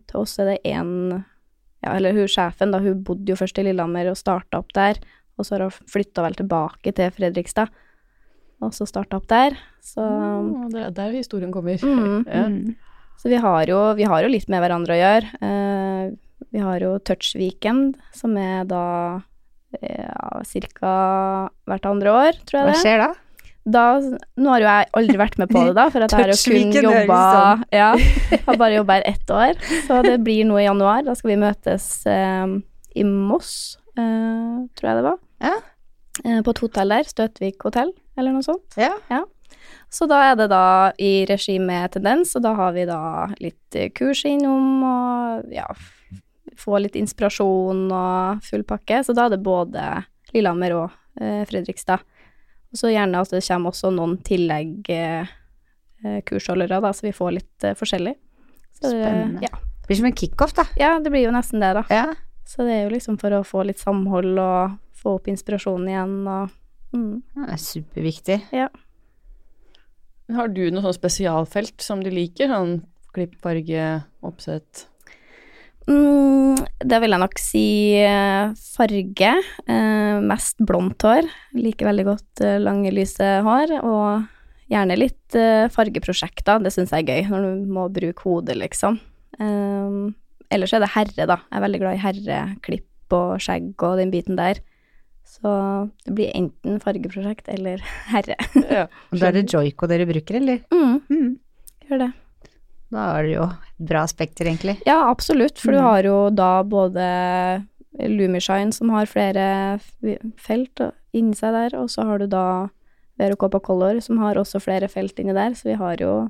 til 0.10 0.24
oss 0.24 0.40
er 0.42 0.54
det 0.54 0.62
én 0.68 1.20
ja, 1.80 1.94
eller 1.96 2.16
hun 2.16 2.28
sjefen, 2.28 2.74
da, 2.74 2.82
hun 2.84 3.04
bodde 3.08 3.32
jo 3.32 3.38
først 3.40 3.60
i 3.62 3.64
Lillehammer 3.68 4.10
og 4.12 4.20
starta 4.20 4.60
opp 4.60 4.74
der, 4.76 5.00
og 5.40 5.48
så 5.48 5.56
har 5.56 5.68
hun 5.68 5.92
flytta 5.94 6.26
vel 6.26 6.36
tilbake 6.36 6.94
til 6.96 7.14
Fredrikstad, 7.16 7.72
og 8.60 8.74
så 8.76 8.88
starta 8.90 9.20
opp 9.20 9.28
der. 9.32 9.58
Så, 9.84 10.04
mm, 10.04 10.70
det 10.74 10.84
er 10.88 10.96
der 10.96 11.16
historien 11.16 11.54
kommer. 11.54 11.80
mm, 11.80 12.26
Ja. 12.28 12.46
Mm. 12.48 12.76
så 13.20 13.32
vi, 13.32 13.40
har 13.40 13.72
jo, 13.72 13.80
vi 14.00 14.08
har 14.08 14.26
jo 14.26 14.32
litt 14.32 14.50
med 14.52 14.64
hverandre 14.64 14.96
å 14.96 15.00
gjøre. 15.00 15.40
Eh, 15.48 16.04
vi 16.50 16.62
har 16.64 16.84
jo 16.84 16.98
Touch 17.04 17.34
Weekend, 17.38 17.98
som 18.16 18.38
er 18.40 18.68
da 18.68 18.84
ja, 19.82 20.42
ca. 20.80 20.94
hvert 21.70 21.86
andre 21.86 22.14
år, 22.14 22.40
tror 22.48 22.62
jeg 22.62 22.70
det. 22.70 22.78
Hva 22.78 22.84
skjer 22.84 23.04
da? 23.04 23.10
Da, 23.70 23.84
nå 24.40 24.50
har 24.50 24.64
jo 24.64 24.70
jeg 24.70 24.88
aldri 24.98 25.18
vært 25.20 25.36
med 25.38 25.52
på 25.52 25.62
det, 25.68 25.74
da, 25.78 25.86
for 25.94 26.06
at 26.06 26.14
jeg 26.16 26.24
har 26.24 26.32
jo 26.32 26.38
kun 26.42 26.88
jobba 26.90 27.18
sånn. 27.36 27.66
Ja, 27.76 27.90
har 28.48 28.58
bare 28.58 28.80
jobba 28.80 28.98
her 28.98 29.10
ett 29.12 29.34
år. 29.36 29.60
Så 29.86 30.00
det 30.08 30.16
blir 30.26 30.48
nå 30.48 30.58
i 30.62 30.66
januar. 30.66 31.04
Da 31.06 31.14
skal 31.18 31.34
vi 31.36 31.42
møtes 31.44 31.90
eh, 32.10 32.56
i 32.98 33.06
Moss, 33.06 33.52
eh, 33.94 34.56
tror 34.80 34.90
jeg 34.90 35.00
det 35.02 35.06
var. 35.06 35.20
Ja. 35.44 35.58
Eh, 36.30 36.40
på 36.46 36.54
et 36.54 36.64
hotell 36.64 36.94
der, 36.94 37.10
Støtvik 37.10 37.66
hotell, 37.66 37.92
eller 38.20 38.36
noe 38.36 38.46
sånt. 38.46 38.78
Ja. 38.78 39.24
Så 39.90 40.06
da 40.10 40.20
er 40.30 40.36
det 40.38 40.50
da 40.52 40.92
i 41.02 41.26
regi 41.30 41.58
med 41.62 41.96
Tendens, 41.96 42.36
og 42.38 42.46
da 42.46 42.54
har 42.58 42.76
vi 42.76 42.86
da 42.90 43.02
litt 43.42 43.78
eh, 43.78 43.90
kurs 43.96 44.22
innom, 44.30 44.84
og 44.86 45.50
ja, 45.54 45.66
få 46.60 46.82
litt 46.84 46.98
inspirasjon 47.00 47.88
og 47.90 48.46
full 48.46 48.66
pakke. 48.70 49.02
Så 49.06 49.16
da 49.18 49.26
er 49.26 49.36
det 49.36 49.44
både 49.46 49.86
Lillehammer 50.36 50.78
og 50.78 51.22
eh, 51.22 51.42
Fredrikstad. 51.50 52.06
Og 52.70 52.78
så 52.78 52.92
gjerne 52.94 53.24
at 53.24 53.34
det 53.34 53.42
kommer 53.48 53.74
også 53.74 53.90
noen 53.96 54.20
tillegg 54.26 54.92
eh, 54.94 55.30
eh, 56.06 56.20
kursholdere, 56.28 56.82
da, 56.84 56.94
så 56.94 57.08
vi 57.08 57.16
får 57.16 57.38
litt 57.40 57.66
eh, 57.66 57.78
forskjellig. 57.78 58.14
Så, 58.78 58.92
Spennende. 58.92 59.42
Ja. 59.48 59.56
Det 59.58 59.90
blir 59.90 60.02
som 60.04 60.12
en 60.12 60.20
kickoff, 60.22 60.54
da. 60.54 60.68
ja, 60.78 60.92
det 61.02 61.10
blir 61.10 61.26
jo 61.26 61.34
nesten 61.34 61.64
det, 61.64 61.74
da. 61.80 61.86
Ja. 61.90 62.06
Så 62.46 62.66
det 62.66 62.76
er 62.76 62.86
jo 62.86 62.94
liksom 62.94 63.18
for 63.22 63.34
å 63.34 63.42
få 63.46 63.66
litt 63.66 63.82
samhold 63.82 64.38
og 64.42 64.78
få 65.00 65.18
opp 65.18 65.30
inspirasjonen 65.32 65.90
igjen 65.92 66.16
og 66.28 66.54
mm. 66.96 67.16
Det 67.40 67.50
er 67.56 67.64
superviktig. 67.64 68.40
Har 70.36 70.54
du 70.54 70.64
noe 70.70 70.86
sånn 70.86 71.00
spesialfelt 71.00 71.82
som 71.82 72.04
du 72.06 72.12
liker? 72.14 72.52
Sånn 72.52 72.80
klipp, 73.16 73.36
farge, 73.42 73.90
oppsett? 74.26 74.86
Mm, 75.90 76.60
det 76.86 77.00
vil 77.02 77.16
jeg 77.16 77.22
nok 77.24 77.40
si 77.42 77.68
eh, 77.98 78.52
farge. 78.76 79.32
Eh, 79.66 80.20
mest 80.22 80.62
blondt 80.62 81.06
hår. 81.06 81.30
Liker 81.58 81.90
veldig 81.90 82.06
godt 82.12 82.44
eh, 82.46 82.60
lange, 82.62 82.94
lyse 82.94 83.30
hår. 83.46 83.74
Og 83.82 84.70
gjerne 84.70 85.00
litt 85.00 85.38
eh, 85.38 85.66
fargeprosjekter. 85.74 86.62
Det 86.62 86.74
syns 86.76 86.94
jeg 86.94 87.08
er 87.08 87.24
gøy, 87.24 87.32
når 87.34 87.48
du 87.48 87.74
må 87.74 87.88
bruke 87.94 88.28
hodet, 88.28 88.60
liksom. 88.62 89.00
Eh, 89.42 89.98
ellers 90.54 90.76
er 90.76 90.86
det 90.86 90.94
herre, 90.94 91.30
da. 91.34 91.40
Jeg 91.48 91.58
er 91.58 91.66
veldig 91.66 91.82
glad 91.82 91.98
i 91.98 92.04
herreklipp 92.06 93.18
og 93.18 93.40
skjegg 93.42 93.74
og 93.82 93.98
den 93.98 94.14
biten 94.14 94.38
der. 94.38 94.62
Så 95.30 95.52
det 96.06 96.14
blir 96.18 96.32
enten 96.36 96.80
fargeprosjekt 96.82 97.48
eller 97.54 97.78
herre. 98.14 98.36
Ja. 98.66 98.88
Da 99.14 99.28
er 99.30 99.36
det 99.38 99.46
joiko 99.54 99.88
dere 99.88 100.08
bruker, 100.10 100.40
eller? 100.42 100.64
Mm, 100.74 100.96
Mm. 101.10 101.36
gjør 101.88 102.00
det. 102.06 102.12
Da 102.90 103.04
er 103.20 103.24
det 103.28 103.36
jo 103.36 103.44
et 103.46 103.84
bra 103.92 104.02
spekter, 104.10 104.50
egentlig. 104.50 104.80
Ja, 104.88 105.04
absolutt, 105.12 105.60
for 105.62 105.72
du 105.72 105.78
Mm. 105.78 105.84
har 105.86 106.04
jo 106.04 106.30
da 106.34 106.64
både 106.64 107.06
Lumishine, 108.00 108.74
som 108.74 108.90
har 108.90 109.06
flere 109.06 109.80
felt 110.38 110.82
inni 111.14 111.36
seg 111.38 111.54
der, 111.54 111.78
og 111.80 111.90
så 111.90 112.06
har 112.06 112.18
du 112.22 112.28
da 112.28 112.68
Vero 113.20 113.36
Copa 113.36 113.60
Color, 113.60 114.00
som 114.02 114.18
har 114.18 114.36
også 114.36 114.62
flere 114.64 114.88
felt 114.90 115.18
inni 115.20 115.34
der, 115.34 115.52
så 115.58 115.70
vi 115.70 115.74
har 115.76 115.98
jo 116.02 116.30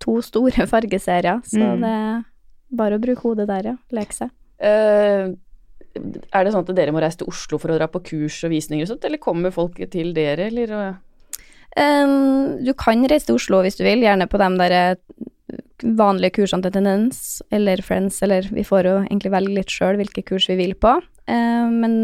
to 0.00 0.20
store 0.22 0.66
fargeserier, 0.72 1.42
så 1.44 1.58
Mm. 1.60 1.80
det 1.80 1.90
er 1.90 2.24
bare 2.72 2.98
å 2.98 3.02
bruke 3.02 3.22
hodet 3.22 3.46
der, 3.48 3.62
ja. 3.72 3.76
Leke 3.92 4.12
seg. 4.14 4.30
Eh, 4.58 5.34
er 5.96 6.44
det 6.44 6.52
sånn 6.54 6.64
at 6.64 6.74
dere 6.76 6.94
må 6.94 7.02
reise 7.02 7.22
til 7.22 7.30
Oslo 7.30 7.58
for 7.60 7.72
å 7.72 7.78
dra 7.78 7.88
på 7.90 8.02
kurs 8.06 8.38
og 8.46 8.52
visninger 8.54 8.86
og 8.86 8.92
sånt, 8.92 9.06
eller 9.08 9.22
kommer 9.22 9.54
folk 9.54 9.80
til 9.92 10.12
dere, 10.16 10.50
eller? 10.50 10.74
Um, 11.78 12.58
du 12.64 12.72
kan 12.78 13.02
reise 13.10 13.28
til 13.28 13.38
Oslo 13.38 13.62
hvis 13.64 13.78
du 13.78 13.84
vil, 13.86 14.04
gjerne 14.06 14.28
på 14.30 14.40
de 14.42 14.48
der 14.58 14.76
eh, 14.76 15.20
vanlige 15.96 16.40
kursene 16.40 16.66
til 16.66 16.74
Tendens 16.74 17.40
eller 17.54 17.82
Friends, 17.86 18.20
eller 18.26 18.48
vi 18.50 18.66
får 18.66 18.88
jo 18.88 18.96
egentlig 19.04 19.34
velge 19.34 19.56
litt 19.58 19.74
sjøl 19.74 19.98
hvilke 20.00 20.24
kurs 20.26 20.48
vi 20.50 20.58
vil 20.60 20.76
på. 20.78 20.96
Um, 21.30 21.76
men 21.82 21.94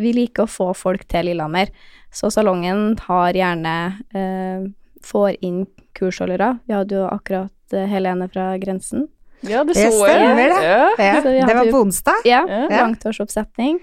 vi 0.00 0.14
liker 0.16 0.46
å 0.46 0.50
få 0.50 0.70
folk 0.76 1.04
til 1.10 1.28
Lillehammer, 1.28 1.72
så 2.12 2.30
salongen 2.32 2.96
har 3.06 3.36
gjerne 3.36 3.74
eh, 4.16 4.70
får 5.04 5.36
inn 5.44 5.64
kursholdere. 5.96 6.56
Vi 6.66 6.76
hadde 6.76 7.00
jo 7.00 7.08
akkurat 7.08 7.76
eh, 7.76 7.88
Helene 7.90 8.28
fra 8.32 8.52
Grensen. 8.62 9.08
Ja, 9.48 9.64
det 9.64 9.74
så 9.76 9.84
jeg. 9.88 9.92
stemmer, 9.92 10.48
det. 10.48 10.62
Ja. 10.64 10.88
Ja, 10.98 11.20
Så 11.22 11.32
det 11.46 11.54
var 11.58 11.70
på 11.72 11.80
onsdag. 11.84 12.24
Ja, 12.28 12.42
Ja. 12.48 12.66
langtårsoppsetning. 12.86 13.80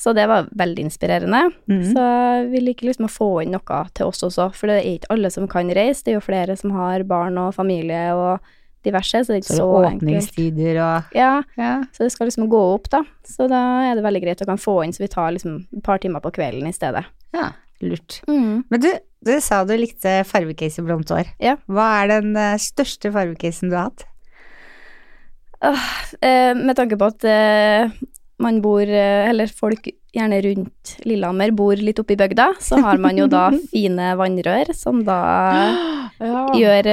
Så 0.00 0.14
det 0.16 0.26
var 0.28 0.46
veldig 0.56 0.84
inspirerende. 0.86 1.50
Mm. 1.68 1.82
Så 1.92 2.04
vi 2.50 2.60
liker 2.60 2.86
liksom 2.88 3.04
å 3.04 3.12
få 3.12 3.42
inn 3.42 3.50
noe 3.52 3.82
til 3.92 4.06
oss 4.06 4.22
også, 4.24 4.46
for 4.54 4.66
det 4.72 4.78
er 4.80 4.94
ikke 4.98 5.10
alle 5.12 5.30
som 5.30 5.46
kan 5.48 5.68
reise. 5.68 6.04
Det 6.04 6.14
er 6.14 6.20
jo 6.20 6.24
flere 6.24 6.56
som 6.56 6.70
har 6.72 7.02
barn 7.04 7.36
og 7.38 7.52
familie 7.54 8.14
og 8.16 8.40
diverse, 8.82 9.12
så 9.20 9.26
det 9.28 9.36
er 9.36 9.42
ikke 9.42 9.56
så, 9.58 9.60
så 9.60 9.90
åpningstider 9.90 10.78
og 10.80 11.14
Ja, 11.14 11.42
Ja. 11.58 11.82
så 11.92 12.04
det 12.06 12.12
skal 12.12 12.28
liksom 12.28 12.48
gå 12.48 12.62
opp, 12.74 12.88
da. 12.88 13.02
Så 13.28 13.46
da 13.48 13.90
er 13.90 13.94
det 13.94 14.04
veldig 14.04 14.22
greit 14.24 14.40
å 14.40 14.46
kan 14.46 14.56
få 14.56 14.82
inn, 14.84 14.92
så 14.92 15.00
vi 15.04 15.08
tar 15.08 15.32
liksom 15.32 15.66
et 15.76 15.82
par 15.84 15.98
timer 15.98 16.20
på 16.20 16.32
kvelden 16.32 16.66
i 16.66 16.72
stedet. 16.72 17.04
ja 17.34 17.52
lurt. 17.82 18.20
Mm. 18.28 18.64
Men 18.68 18.80
du, 18.80 18.90
du 19.24 19.40
sa 19.40 19.64
du 19.64 19.72
likte 19.74 20.22
blondt 20.84 21.08
hår. 21.08 21.26
Ja. 21.40 21.56
Hva 21.66 22.02
er 22.04 22.08
den 22.20 22.36
eh, 22.36 22.56
største 22.60 23.10
fargecasen 23.10 23.70
du 23.70 23.76
har 23.76 23.84
hatt? 23.88 24.04
Eh, 25.62 26.52
med 26.56 26.76
tanke 26.78 26.96
på 26.96 27.08
at 27.10 27.24
eh, 27.28 27.90
man 28.40 28.60
bor, 28.64 28.80
eh, 28.82 29.28
eller 29.28 29.50
folk 29.52 29.90
gjerne 30.16 30.38
rundt 30.42 30.94
Lillehammer 31.06 31.52
bor 31.54 31.76
litt 31.78 32.00
oppe 32.02 32.16
i 32.16 32.18
bygda, 32.18 32.48
så 32.58 32.80
har 32.82 32.98
man 32.98 33.18
jo 33.20 33.28
da 33.30 33.50
fine 33.74 34.14
vannrør 34.18 34.72
som 34.76 35.04
da 35.06 35.18
Ja. 36.20 36.40
gjør 36.52 36.86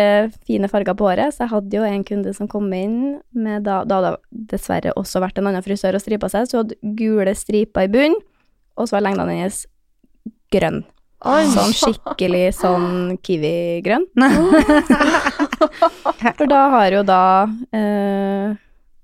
fine 0.47 0.69
farger 0.71 0.95
på 0.95 1.03
håret. 1.09 1.33
Så 1.35 1.43
jeg 1.43 1.51
hadde 1.51 1.75
jo 1.75 1.83
en 1.83 2.03
kunde 2.07 2.31
som 2.35 2.47
kom 2.47 2.69
inn 2.71 3.17
med 3.35 3.65
da, 3.67 3.81
da 3.83 3.97
hadde 3.99 4.11
dessverre 4.53 4.93
også 4.95 5.19
vært 5.19 5.41
en 5.41 5.49
annen 5.49 5.65
frisør 5.65 5.97
og 5.97 6.03
stripa 6.03 6.29
seg, 6.31 6.47
så 6.47 6.61
hun 6.61 6.63
hadde 6.63 6.93
gule 6.95 7.33
striper 7.35 7.89
i 7.89 7.91
bunnen, 7.91 8.15
og 8.79 8.87
så 8.87 8.95
var 8.95 9.03
lengden 9.09 9.33
hennes 9.33 9.65
grønn. 10.53 10.83
Sånn 11.51 11.73
skikkelig 11.75 12.53
sånn 12.55 13.17
kiwi-grønn. 13.25 14.05
For 16.37 16.45
da 16.49 16.61
har 16.75 16.95
jo 16.95 17.03
da 17.07 17.23
eh, 17.75 18.55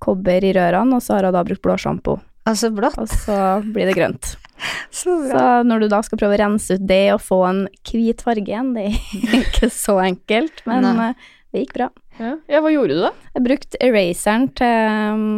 kobber 0.04 0.46
i 0.46 0.54
rørene, 0.56 0.98
og 0.98 1.04
så 1.04 1.18
har 1.18 1.30
hun 1.30 1.36
da 1.36 1.44
brukt 1.48 1.64
blå 1.64 1.78
sjampo. 1.80 2.18
Altså 2.50 2.70
blått. 2.76 2.98
og 3.00 3.08
så 3.08 3.38
blir 3.64 3.88
det 3.88 3.98
grønt. 3.98 4.34
Så 4.94 5.16
Så 5.28 5.46
når 5.68 5.84
du 5.84 5.88
da 5.92 6.00
skal 6.06 6.20
prøve 6.22 6.38
å 6.38 6.40
rense 6.40 6.78
ut 6.78 6.84
det 6.88 7.08
og 7.16 7.24
få 7.26 7.40
en 7.50 7.64
hvit 7.90 8.22
farge 8.24 8.48
igjen, 8.48 8.70
det 8.76 8.86
er 8.92 9.40
ikke 9.42 9.68
så 9.74 9.98
enkelt, 10.04 10.62
men 10.70 10.86
Nei. 10.86 11.08
eh, 11.10 11.32
det 11.54 11.64
gikk 11.66 11.74
bra. 11.80 11.90
Ja. 12.20 12.36
ja, 12.50 12.62
hva 12.62 12.70
gjorde 12.70 12.96
du 12.96 13.02
da? 13.08 13.12
Jeg 13.34 13.46
brukte 13.48 13.80
eraseren 13.82 14.46
til 14.58 15.34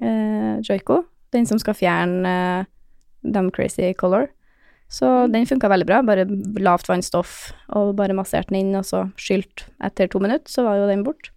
uh, 0.00 0.56
Joico, 0.64 1.02
den 1.36 1.48
som 1.48 1.60
skal 1.60 1.76
fjerne 1.76 2.32
uh, 2.64 2.68
Dumb 3.20 3.52
Crazy 3.52 3.92
Color. 4.00 4.30
Så 4.92 5.06
den 5.32 5.48
funka 5.48 5.68
veldig 5.70 5.86
bra, 5.88 6.00
bare 6.06 6.26
lavt 6.62 6.88
vannstoff 6.90 7.50
og 7.74 7.96
bare 7.98 8.14
masserte 8.14 8.52
den 8.52 8.60
inn, 8.60 8.76
og 8.78 8.86
så 8.86 9.06
skylt 9.18 9.66
etter 9.84 10.10
to 10.10 10.20
minutter, 10.22 10.46
så 10.50 10.62
var 10.66 10.78
jo 10.78 10.90
den 10.90 11.02
bort. 11.06 11.32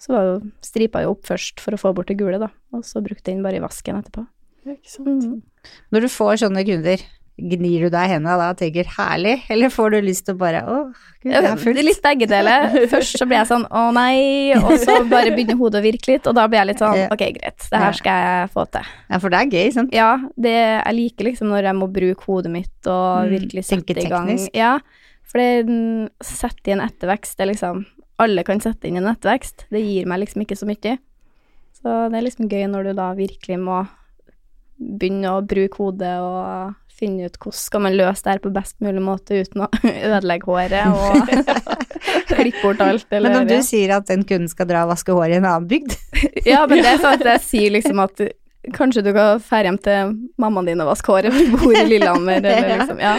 Så 0.00 0.14
var 0.14 0.24
jo 0.24 0.36
stripa 0.64 1.02
jo 1.04 1.12
opp 1.12 1.26
først 1.28 1.60
for 1.60 1.76
å 1.76 1.80
få 1.80 1.92
bort 1.96 2.08
det 2.08 2.16
gule, 2.20 2.40
da, 2.40 2.48
og 2.72 2.86
så 2.88 3.02
brukte 3.04 3.28
den 3.28 3.44
bare 3.44 3.60
i 3.60 3.64
vasken 3.64 4.00
etterpå. 4.00 4.24
Ikke 4.64 4.92
sant? 4.92 5.26
Mm. 5.26 5.74
Når 5.92 6.06
du 6.06 6.12
får 6.12 6.40
sånne 6.44 6.64
kunder, 6.68 7.04
gnir 7.40 7.86
du 7.86 7.90
deg 7.94 8.06
i 8.06 8.12
hendene 8.14 8.36
da 8.40 8.48
og 8.52 8.58
tenker 8.60 8.88
herlig, 8.96 9.38
eller 9.50 9.72
får 9.72 9.94
du 9.94 9.98
lyst 10.06 10.24
til 10.26 10.34
å 10.36 10.40
bare 10.40 10.60
å, 10.68 10.76
gud, 11.22 11.30
det 11.32 11.40
er 11.40 11.56
Det 11.60 11.72
er 11.82 11.86
litt 11.86 12.02
begge 12.04 12.28
deler. 12.30 12.66
Først 12.92 13.18
så 13.20 13.26
blir 13.28 13.38
jeg 13.40 13.48
sånn 13.50 13.66
å 13.70 13.82
nei, 13.96 14.52
og 14.60 14.72
så 14.82 14.98
bare 15.10 15.32
begynner 15.36 15.58
hodet 15.60 15.80
å 15.80 15.84
virke 15.84 16.12
litt, 16.12 16.26
og 16.30 16.36
da 16.38 16.46
blir 16.50 16.60
jeg 16.62 16.70
litt 16.72 16.82
sånn 16.82 17.04
ok, 17.10 17.24
greit, 17.38 17.66
det 17.72 17.82
her 17.84 17.98
skal 18.00 18.24
jeg 18.26 18.50
få 18.54 18.64
til. 18.76 18.88
Ja, 19.10 19.20
for 19.22 19.32
det 19.34 19.40
er 19.42 19.54
gøy, 19.56 19.70
sant? 19.76 19.94
Ja, 19.96 20.10
det, 20.36 20.54
jeg 20.56 20.96
liker 21.00 21.30
liksom 21.30 21.52
når 21.54 21.70
jeg 21.70 21.78
må 21.80 21.90
bruke 21.92 22.26
hodet 22.28 22.52
mitt 22.54 22.90
og 22.90 23.28
Mm, 23.30 23.30
virkelig 23.36 23.64
sette 23.68 23.96
i 23.96 24.08
gang. 24.08 24.28
teknisk. 24.30 24.54
Ja, 24.56 24.76
for 25.30 25.38
det 25.40 25.50
setter 26.24 26.50
sette 26.50 26.70
i 26.70 26.74
en 26.74 26.80
ettervekst, 26.84 27.36
det 27.38 27.46
liksom 27.52 27.84
Alle 28.20 28.42
kan 28.44 28.60
sette 28.60 28.84
inn 28.88 28.98
en 29.00 29.06
ettervekst. 29.14 29.64
Det 29.72 29.80
gir 29.80 30.04
meg 30.10 30.20
liksom 30.20 30.42
ikke 30.44 30.56
så 30.58 30.66
mye. 30.68 30.98
Så 31.80 31.94
det 32.12 32.18
er 32.18 32.24
liksom 32.26 32.50
gøy 32.52 32.66
når 32.68 32.90
du 32.90 32.92
da 32.98 33.06
virkelig 33.16 33.56
må 33.62 33.78
begynne 34.80 35.30
å 35.36 35.40
bruke 35.44 35.80
hodet 35.80 36.12
og 36.20 36.74
finne 37.00 37.28
ut 37.28 37.38
hvordan 37.40 37.58
skal 37.58 37.84
man 37.86 37.96
løse 37.98 38.24
det 38.24 38.34
her 38.34 38.42
på 38.44 38.52
best 38.54 38.76
mulig 38.84 39.02
måte 39.04 39.40
uten 39.40 39.64
å 39.64 39.70
ødelegge 40.10 40.50
håret 40.50 40.86
og 40.92 41.32
klippe 42.30 42.62
bort 42.62 42.84
alt, 42.84 43.06
eller 43.10 43.32
Men 43.32 43.42
om 43.42 43.48
du 43.48 43.58
sier 43.66 43.96
at 43.96 44.08
den 44.10 44.24
kunden 44.28 44.50
skal 44.50 44.68
dra 44.70 44.84
og 44.86 44.94
vaske 44.94 45.16
håret 45.16 45.36
i 45.36 45.40
en 45.40 45.48
annen 45.48 45.68
bygd 45.70 45.96
Ja, 46.48 46.66
men 46.66 46.80
det 46.80 46.94
er 46.94 47.02
sånn 47.02 47.18
at 47.18 47.26
jeg 47.34 47.44
sier 47.46 47.74
liksom 47.76 48.00
at 48.04 48.24
kanskje 48.76 49.02
du 49.04 49.12
kan 49.16 49.40
dra 49.40 49.70
hjem 49.70 49.80
til 49.80 50.16
mammaen 50.40 50.68
din 50.68 50.82
og 50.84 50.90
vaske 50.92 51.12
håret, 51.12 51.32
for 51.32 51.48
du 51.48 51.60
bor 51.60 51.76
i 51.76 51.84
Lillehammer, 51.88 52.42
eller 52.44 52.74
liksom, 52.74 53.00
ja. 53.00 53.14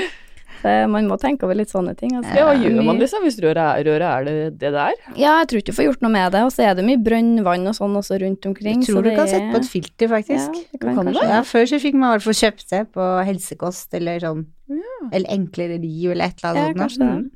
Så 0.62 0.72
man 0.94 1.08
må 1.10 1.18
tenke 1.18 1.44
over 1.48 1.56
litt 1.58 1.72
sånne 1.74 1.96
ting. 1.98 2.12
Altså. 2.20 2.36
Ja, 2.38 2.46
hva 2.46 2.54
gjør 2.62 2.84
man 2.86 3.00
liksom 3.02 3.24
hvis 3.26 3.40
røret 3.42 3.58
er, 3.62 3.84
røret 3.88 4.06
er 4.06 4.26
det 4.28 4.36
det 4.62 4.72
det 4.76 4.84
er? 4.84 4.94
Ja, 5.18 5.40
jeg 5.42 5.48
tror 5.50 5.62
ikke 5.64 5.72
du 5.74 5.78
får 5.80 5.88
gjort 5.90 6.02
noe 6.06 6.12
med 6.14 6.32
det, 6.36 6.44
og 6.46 6.52
så 6.54 6.66
er 6.70 6.76
det 6.78 6.86
mye 6.86 7.02
brønnvann 7.02 7.66
og 7.72 7.74
sånn 7.78 7.98
også 7.98 8.20
rundt 8.22 8.46
omkring. 8.46 8.80
Jeg 8.84 8.90
tror 8.92 9.00
så 9.00 9.04
du 9.04 9.10
det 9.10 9.16
kan 9.18 9.26
er- 9.28 9.34
sette 9.34 9.52
på 9.56 9.62
et 9.64 9.70
filter, 9.72 10.08
faktisk. 10.14 10.56
Ja, 10.62 10.64
det 10.72 10.80
kan 10.82 10.96
Kan 10.96 11.06
kanskje 11.12 11.28
Ja, 11.34 11.42
før 11.42 11.66
så 11.74 11.80
fikk 11.82 11.94
man 11.98 12.08
i 12.10 12.14
hvert 12.16 12.28
fall 12.30 12.40
kjøpt 12.44 12.70
det 12.70 12.82
på 12.94 13.10
helsekost 13.26 13.94
eller 14.00 14.20
sånn, 14.20 14.46
Ja. 14.70 15.10
eller 15.12 15.30
enklere 15.34 15.82
liv 15.82 16.12
eller 16.12 16.26
et 16.26 16.44
eller 16.44 16.50
annet 16.54 16.66
sånt. 16.66 16.82
kanskje 16.82 16.98
det. 17.00 17.12
Mm. 17.18 17.32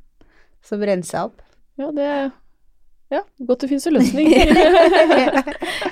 Så 0.66 0.78
rensa 0.86 1.24
opp. 1.26 1.42
Ja, 1.78 1.90
det 1.90 2.32
Ja, 3.10 3.20
godt 3.46 3.60
det 3.60 3.68
finnes 3.70 3.86
en 3.86 3.94
løsning. 3.94 4.30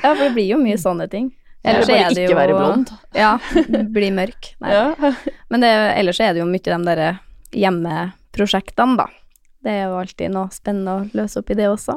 Ja, 0.02 0.14
for 0.16 0.24
det 0.24 0.32
blir 0.34 0.48
jo 0.54 0.58
mye 0.58 0.78
sånne 0.80 1.08
ting. 1.10 1.32
Eller 1.64 1.80
Ellers 1.80 1.88
bare 1.88 1.98
er 2.04 2.14
det 2.14 2.24
ikke 2.24 2.32
jo 2.34 2.36
være 2.36 2.56
blond. 2.58 2.90
Ja, 3.16 3.38
bli 3.94 4.10
mørk. 4.12 4.50
Nei. 4.60 4.72
Ja. 4.74 5.12
Men 5.48 5.60
det, 5.64 5.70
ellers 5.96 6.18
er 6.20 6.34
det 6.34 6.42
jo 6.42 6.48
mye 6.50 6.60
de 6.60 6.76
derre 6.84 7.06
hjemmeprosjektene, 7.58 8.98
da. 9.00 9.08
Det 9.64 9.72
er 9.72 9.86
jo 9.88 10.00
alltid 10.00 10.34
noe 10.34 10.50
spennende 10.52 10.98
å 10.98 11.06
løse 11.16 11.40
opp 11.40 11.52
i 11.52 11.56
det 11.58 11.70
også. 11.70 11.96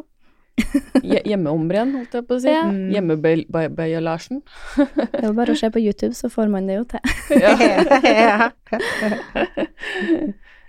Hjemmeombren, 1.04 1.92
holdt 2.00 2.16
jeg 2.18 2.26
på 2.26 2.38
å 2.38 2.42
si. 2.42 2.50
Ja. 2.50 2.64
Mm. 2.66 2.88
Hjemmebeialasjen. 2.96 4.42
Det 4.78 5.20
er 5.20 5.28
jo 5.28 5.36
bare 5.38 5.54
å 5.54 5.60
se 5.60 5.70
på 5.74 5.84
YouTube, 5.84 6.16
så 6.18 6.32
får 6.34 6.50
man 6.54 6.70
det 6.70 6.80
jo 6.80 6.88
til. 6.90 7.02
Ja. 7.38 7.54
ja. 8.22 8.50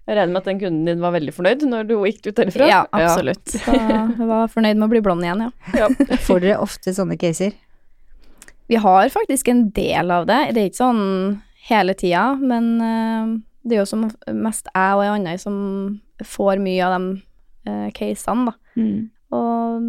Jeg 0.09 0.17
regner 0.17 0.33
med 0.33 0.41
at 0.41 0.47
den 0.49 0.61
kunden 0.61 0.85
din 0.89 1.01
var 1.05 1.13
veldig 1.13 1.33
fornøyd 1.37 1.65
når 1.69 1.89
du 1.89 1.95
gikk 2.09 2.31
ut 2.31 2.39
derfra? 2.39 2.69
Ja, 2.71 2.85
absolutt. 2.97 3.45
Så 3.53 3.75
jeg 3.77 4.29
var 4.31 4.49
fornøyd 4.53 4.79
med 4.79 4.87
å 4.87 4.93
bli 4.93 5.03
blond 5.05 5.25
igjen, 5.25 5.49
ja. 5.49 5.51
Ja. 5.85 5.89
Får 6.25 6.45
dere 6.45 6.63
ofte 6.65 6.95
sånne 6.97 7.19
caser? 7.21 7.53
Vi 8.69 8.81
har 8.81 9.13
faktisk 9.13 9.49
en 9.53 9.69
del 9.77 10.13
av 10.13 10.25
det. 10.29 10.39
Det 10.57 10.63
er 10.63 10.71
ikke 10.71 10.81
sånn 10.81 11.05
hele 11.69 11.93
tida, 11.97 12.31
men 12.41 12.71
eh, 12.85 13.37
det 13.69 13.77
er 13.77 13.83
jo 13.85 13.89
som 13.91 14.07
mest 14.35 14.69
jeg 14.75 14.97
og 14.97 15.03
ei 15.05 15.11
anna 15.13 15.37
som 15.39 16.01
får 16.25 16.59
mye 16.65 16.83
av 16.87 16.97
de 16.99 17.21
uh, 17.69 17.91
casene, 17.97 18.51
da. 18.51 18.57
Og 19.37 19.89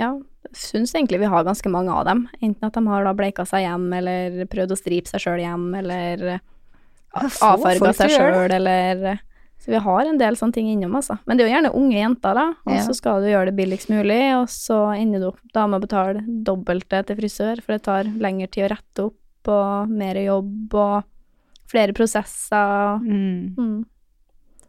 ja, 0.00 0.10
syns 0.56 0.94
egentlig 0.96 1.20
vi 1.20 1.28
har 1.30 1.44
ganske 1.46 1.68
mange 1.70 1.92
av 1.92 2.04
dem. 2.08 2.24
Enten 2.42 2.64
at 2.66 2.74
de 2.74 2.82
har 2.88 3.04
da 3.04 3.12
bleika 3.14 3.44
seg 3.46 3.66
hjem, 3.66 3.88
eller 4.00 4.44
prøvd 4.50 4.72
å 4.74 4.78
stripe 4.80 5.10
seg 5.12 5.20
sjøl 5.20 5.42
hjem, 5.44 5.66
eller 5.82 6.24
Ja, 6.30 7.26
avfarga 7.42 7.92
seg 7.94 8.10
sjøl, 8.14 8.50
eller 8.54 9.20
Så 9.60 9.68
vi 9.74 9.76
har 9.84 10.06
en 10.08 10.16
del 10.16 10.36
sånne 10.40 10.54
ting 10.56 10.68
innom, 10.72 10.94
altså. 10.96 11.18
Men 11.26 11.36
det 11.36 11.44
er 11.44 11.50
jo 11.50 11.54
gjerne 11.58 11.74
unge 11.76 11.98
jenter, 11.98 12.34
da. 12.34 12.46
Og 12.64 12.72
Ja. 12.72 12.80
så 12.86 12.94
skal 12.96 13.20
du 13.20 13.26
gjøre 13.28 13.50
det 13.50 13.56
billigst 13.58 13.90
mulig, 13.92 14.22
og 14.40 14.46
så 14.48 14.96
ender 14.96 15.20
du 15.20 15.26
opp 15.28 15.40
da 15.52 15.66
med 15.66 15.82
å 15.82 15.84
betale 15.84 16.22
dobbelte 16.24 17.04
til 17.04 17.16
frisør, 17.16 17.60
for 17.60 17.74
det 17.74 17.82
tar 17.82 18.04
lengre 18.04 18.48
tid 18.48 18.64
å 18.64 18.70
rette 18.72 19.04
opp, 19.04 19.48
og 19.52 19.90
mer 19.90 20.14
jobb, 20.14 20.74
og 20.74 21.04
flere 21.70 21.94
prosesser. 21.96 23.00
Mm. 23.04 23.54
Mm. 23.56 23.80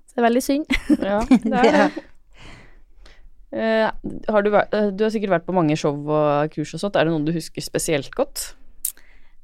Så 0.06 0.16
det 0.16 0.24
er 0.24 0.30
veldig 0.30 0.46
synd. 0.46 0.80
Ja, 1.12 1.20
det 1.52 1.66
er 1.66 1.78
det. 1.78 2.08
Uh, 3.52 3.88
har 4.32 4.46
du, 4.46 4.50
vært, 4.54 4.72
uh, 4.72 4.90
du 4.96 5.04
har 5.04 5.12
sikkert 5.12 5.34
vært 5.34 5.48
på 5.48 5.56
mange 5.56 5.76
show 5.80 5.98
og 6.08 6.54
kurs 6.54 6.72
og 6.78 6.84
sånt. 6.86 6.96
Er 6.96 7.08
det 7.08 7.12
noen 7.12 7.28
du 7.28 7.34
husker 7.36 7.64
spesielt 7.64 8.14
godt? 8.16 8.54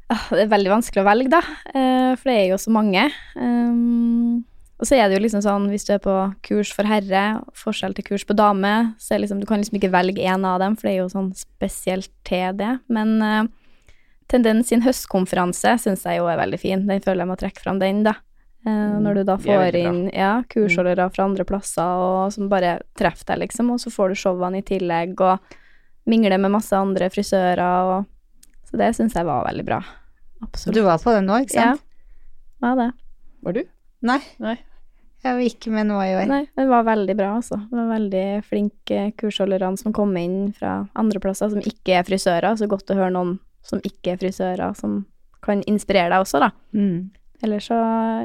Uh, 0.07 0.29
Det 0.31 0.45
er 0.45 0.53
veldig 0.53 0.71
vanskelig 0.77 1.03
å 1.03 1.07
velge, 1.07 1.31
da, 1.33 1.41
eh, 1.73 2.13
for 2.15 2.31
det 2.31 2.37
er 2.37 2.45
jo 2.53 2.59
så 2.61 2.71
mange. 2.71 3.03
Um, 3.35 4.45
og 4.77 4.87
så 4.87 4.95
er 4.95 5.09
det 5.09 5.17
jo 5.17 5.23
liksom 5.25 5.41
sånn, 5.43 5.67
hvis 5.73 5.87
du 5.87 5.91
er 5.95 5.99
på 6.03 6.15
kurs 6.45 6.71
for 6.71 6.87
herre, 6.87 7.41
forskjell 7.57 7.97
til 7.97 8.05
kurs 8.07 8.23
på 8.27 8.37
dame, 8.37 8.73
så 9.01 9.15
er 9.15 9.23
liksom, 9.25 9.41
du 9.41 9.47
kan 9.49 9.59
liksom 9.59 9.79
ikke 9.79 9.91
velge 9.91 10.23
én 10.23 10.45
av 10.47 10.61
dem, 10.63 10.77
for 10.77 10.87
det 10.87 10.93
er 10.93 11.01
jo 11.01 11.11
sånn 11.11 11.31
spesielt 11.35 12.13
til 12.29 12.55
det. 12.61 12.77
Men 12.93 13.15
uh, 13.19 13.41
Tendens 14.27 14.71
sin 14.71 14.83
høstkonferanse 14.83 15.77
syns 15.79 16.03
jeg 16.03 16.19
jo 16.19 16.27
er 16.27 16.39
veldig 16.41 16.59
fin. 16.59 16.83
Den 16.87 17.03
føler 17.03 17.23
jeg 17.23 17.29
må 17.29 17.37
trekke 17.39 17.63
fram 17.63 17.79
den, 17.79 18.03
da. 18.07 18.17
Mm, 18.67 18.99
når 19.05 19.19
du 19.19 19.23
da 19.29 19.37
får 19.39 19.77
inn 19.79 19.99
ja, 20.11 20.41
kursholdere 20.51 21.05
fra 21.13 21.23
andre 21.29 21.45
plasser 21.47 22.01
og 22.03 22.33
som 22.35 22.49
bare 22.51 22.81
treffer 22.99 23.29
deg, 23.29 23.45
liksom, 23.45 23.69
og 23.71 23.79
så 23.79 23.93
får 23.93 24.11
du 24.11 24.19
showene 24.19 24.59
i 24.59 24.65
tillegg, 24.65 25.13
og 25.23 26.09
mingler 26.09 26.41
med 26.41 26.51
masse 26.57 26.75
andre 26.75 27.07
frisører, 27.13 27.63
og 27.63 28.13
Så 28.67 28.75
det 28.75 28.89
syns 28.97 29.13
jeg 29.15 29.23
var 29.23 29.45
veldig 29.47 29.63
bra. 29.63 29.77
Absolutt. 30.43 30.75
Du 30.75 30.83
var 30.83 30.99
på 30.99 31.13
den 31.15 31.29
nå, 31.29 31.37
ikke 31.45 31.55
sant? 31.55 31.79
Ja, 31.79 32.65
var 32.65 32.75
det. 32.75 32.87
Var 33.47 33.55
du? 33.55 33.61
Nei. 34.03 34.19
Nei. 34.43 34.57
Jeg 35.23 35.37
var 35.37 35.45
ikke 35.47 35.71
med 35.71 35.87
nå 35.87 36.01
i 36.03 36.11
år. 36.17 36.27
Nei, 36.27 36.41
det 36.51 36.65
var 36.67 36.83
veldig 36.83 37.15
bra, 37.15 37.29
altså. 37.39 37.61
Det 37.69 37.79
var 37.79 37.87
veldig 37.93 38.25
flinke 38.43 39.05
kursholderne 39.17 39.79
som 39.79 39.95
kom 39.95 40.11
inn 40.19 40.51
fra 40.57 40.81
andre 40.99 41.21
plasser 41.23 41.53
som 41.53 41.63
ikke 41.63 41.95
er 42.01 42.05
frisører. 42.07 42.59
Så 42.59 42.67
godt 42.67 42.91
å 42.91 42.99
høre 42.99 43.13
noen 43.15 43.37
som 43.67 43.81
ikke 43.85 44.13
er 44.15 44.19
frisører, 44.21 44.75
som 44.79 45.01
kan 45.43 45.61
inspirere 45.69 46.09
deg 46.13 46.23
også, 46.23 46.39
da. 46.43 46.51
Mm. 46.73 47.09
Eller 47.45 47.59
så, 47.61 47.75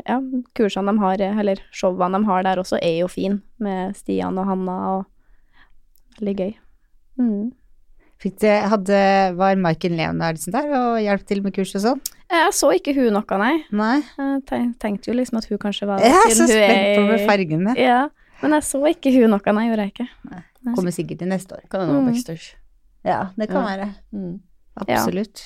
ja, 0.08 0.16
kursene 0.56 0.94
de 0.94 1.02
har, 1.02 1.20
eller 1.42 1.60
showene 1.76 2.16
de 2.22 2.28
har 2.30 2.46
der 2.46 2.62
også, 2.62 2.78
er 2.80 3.00
jo 3.02 3.08
fin 3.12 3.40
med 3.60 3.96
Stian 3.98 4.38
og 4.40 4.46
Hanna, 4.48 4.76
og 4.94 6.20
veldig 6.20 6.36
gøy. 6.38 6.54
Mm. 7.20 7.50
Fikk 8.22 8.36
det, 8.38 8.54
hadde, 8.70 8.98
var 9.36 9.56
Maiken 9.58 9.96
Leonardsen 9.98 10.54
der 10.54 10.68
og 10.78 11.00
hjalp 11.02 11.24
til 11.26 11.40
med 11.42 11.52
kurs 11.56 11.72
og 11.74 11.82
sånn? 11.82 12.00
Jeg 12.30 12.52
så 12.54 12.70
ikke 12.76 12.94
hun 12.96 13.10
noe, 13.18 13.38
nei. 13.42 13.56
Nei. 13.74 13.96
Jeg 14.16 14.68
tenkte 14.80 15.10
jo 15.10 15.16
liksom 15.18 15.40
at 15.42 15.48
hun 15.50 15.58
kanskje 15.60 15.88
var 15.90 15.98
der, 16.00 16.06
Jeg 16.14 16.30
er 16.30 16.36
så 16.38 16.46
spent 16.48 16.96
på 16.96 17.02
med 17.10 17.24
fargene. 17.28 17.74
Ja, 17.76 17.98
men 18.40 18.54
jeg 18.56 18.62
så 18.70 18.80
ikke 18.88 19.12
hun 19.18 19.34
noe, 19.34 19.54
nei, 19.58 19.66
gjorde 19.68 19.88
jeg 19.88 19.94
ikke. 19.96 20.08
Kommer 20.76 20.94
sikkert 20.94 21.18
til 21.24 21.28
neste 21.34 21.58
år. 21.58 21.66
Kan 21.68 21.82
hende 21.82 21.98
det 21.98 22.02
Mm. 22.04 22.08
backstage. 22.12 22.54
Ja, 23.04 23.20
det 23.36 23.48
kan 23.50 23.60
Ja. 23.66 23.76
være. 23.76 23.88
Mm. 24.14 24.40
Absolutt. 24.80 25.42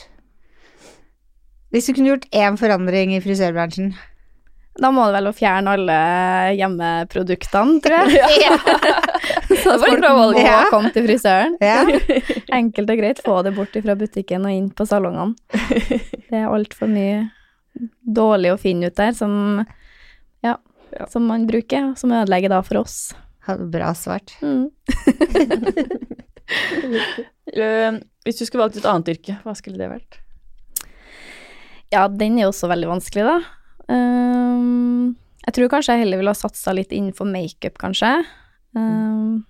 Hvis 1.74 1.86
du 1.88 1.94
kunne 1.96 2.12
gjort 2.14 2.28
én 2.32 2.56
forandring 2.60 3.10
i 3.16 3.20
frisørbransjen 3.20 3.88
Da 4.78 4.90
må 4.94 5.02
det 5.08 5.16
vel 5.16 5.26
å 5.30 5.32
fjerne 5.34 5.72
alle 5.74 5.96
hjemmeproduktene, 6.56 7.80
tror 7.82 8.10
jeg. 8.12 8.58
Så 9.62 9.72
Det 9.72 9.72
var 9.72 9.74
et 9.74 9.84
folk 9.86 10.00
bra 10.02 10.12
valg. 10.18 10.36
må 10.36 10.44
Ja. 10.44 10.60
komme 10.70 10.92
til 10.94 11.06
frisøren. 11.08 11.56
Ja. 11.64 11.80
Enkelt 12.60 12.90
og 12.92 13.00
greit, 13.00 13.22
få 13.24 13.38
det 13.46 13.54
bort 13.56 13.74
fra 13.82 13.96
butikken 13.98 14.44
og 14.46 14.52
inn 14.54 14.70
på 14.76 14.86
salongene. 14.86 15.34
Det 16.28 16.36
er 16.42 16.46
altfor 16.52 16.88
mye 16.92 17.24
dårlig 18.06 18.52
å 18.54 18.60
finne 18.60 18.86
ut 18.92 18.96
der 19.00 19.12
som, 19.16 19.64
ja, 20.44 20.54
Ja. 20.94 21.06
som 21.12 21.26
man 21.28 21.46
bruker, 21.48 21.94
som 21.98 22.12
ødelegger 22.14 22.48
da 22.54 22.60
for 22.64 22.84
oss. 22.84 23.14
Bra 23.46 23.92
svart. 23.94 24.32
Mm. 24.42 24.70
Hvis 28.26 28.40
du 28.40 28.46
skulle 28.46 28.64
valgt 28.64 28.80
et 28.80 28.88
annet 28.90 29.12
yrke, 29.14 29.36
hva 29.44 29.54
skulle 29.54 29.78
det 29.78 29.90
vært? 29.92 30.18
Ja, 31.94 32.08
den 32.10 32.40
er 32.40 32.48
jo 32.48 32.50
også 32.50 32.66
veldig 32.72 32.88
vanskelig, 32.90 33.22
da. 33.28 33.36
Um, 33.86 35.14
jeg 35.46 35.54
tror 35.54 35.70
kanskje 35.70 35.94
jeg 35.94 36.02
heller 36.02 36.18
ville 36.18 36.32
ha 36.34 36.38
satsa 36.38 36.74
litt 36.74 36.90
innenfor 36.90 37.28
makeup, 37.30 37.78
kanskje. 37.78 38.10
Ehm, 38.76 39.44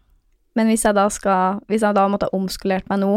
men 0.56 0.70
hvis 0.70 0.84
jeg 0.86 0.94
da 0.94 1.08
skal 1.10 1.62
Hvis 1.66 1.82
jeg 1.82 1.96
da 1.96 2.04
måtte 2.08 2.28
ha 2.28 2.36
omskolert 2.36 2.86
meg 2.92 3.00
nå, 3.02 3.14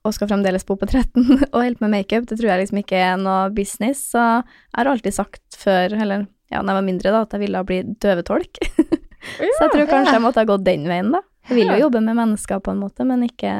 og 0.00 0.14
skal 0.16 0.30
fremdeles 0.30 0.64
bo 0.66 0.76
på 0.80 0.88
13 0.88 1.22
og 1.52 1.58
holde 1.58 1.84
med 1.84 1.92
makeup, 1.92 2.26
det 2.28 2.38
tror 2.38 2.50
jeg 2.50 2.62
liksom 2.62 2.80
ikke 2.80 3.00
er 3.04 3.18
noe 3.20 3.50
business. 3.54 4.02
Så 4.14 4.20
jeg 4.20 4.78
har 4.78 4.90
alltid 4.90 5.16
sagt 5.16 5.60
før, 5.60 5.92
eller 5.92 6.24
ja, 6.50 6.62
da 6.62 6.72
jeg 6.72 6.78
var 6.78 6.86
mindre, 6.86 7.12
da, 7.14 7.22
at 7.26 7.36
jeg 7.36 7.44
ville 7.44 7.62
bli 7.68 7.82
døvetolk. 8.02 8.62
så 9.36 9.66
jeg 9.66 9.72
tror 9.74 9.90
kanskje 9.90 10.16
jeg 10.16 10.24
måtte 10.24 10.42
ha 10.42 10.48
gått 10.48 10.64
den 10.66 10.88
veien, 10.90 11.12
da. 11.14 11.22
Jeg 11.50 11.58
vil 11.60 11.72
jo 11.74 11.82
jobbe 11.84 12.02
med 12.04 12.16
mennesker 12.16 12.62
på 12.64 12.72
en 12.72 12.80
måte, 12.80 13.04
men 13.06 13.26
ikke, 13.26 13.52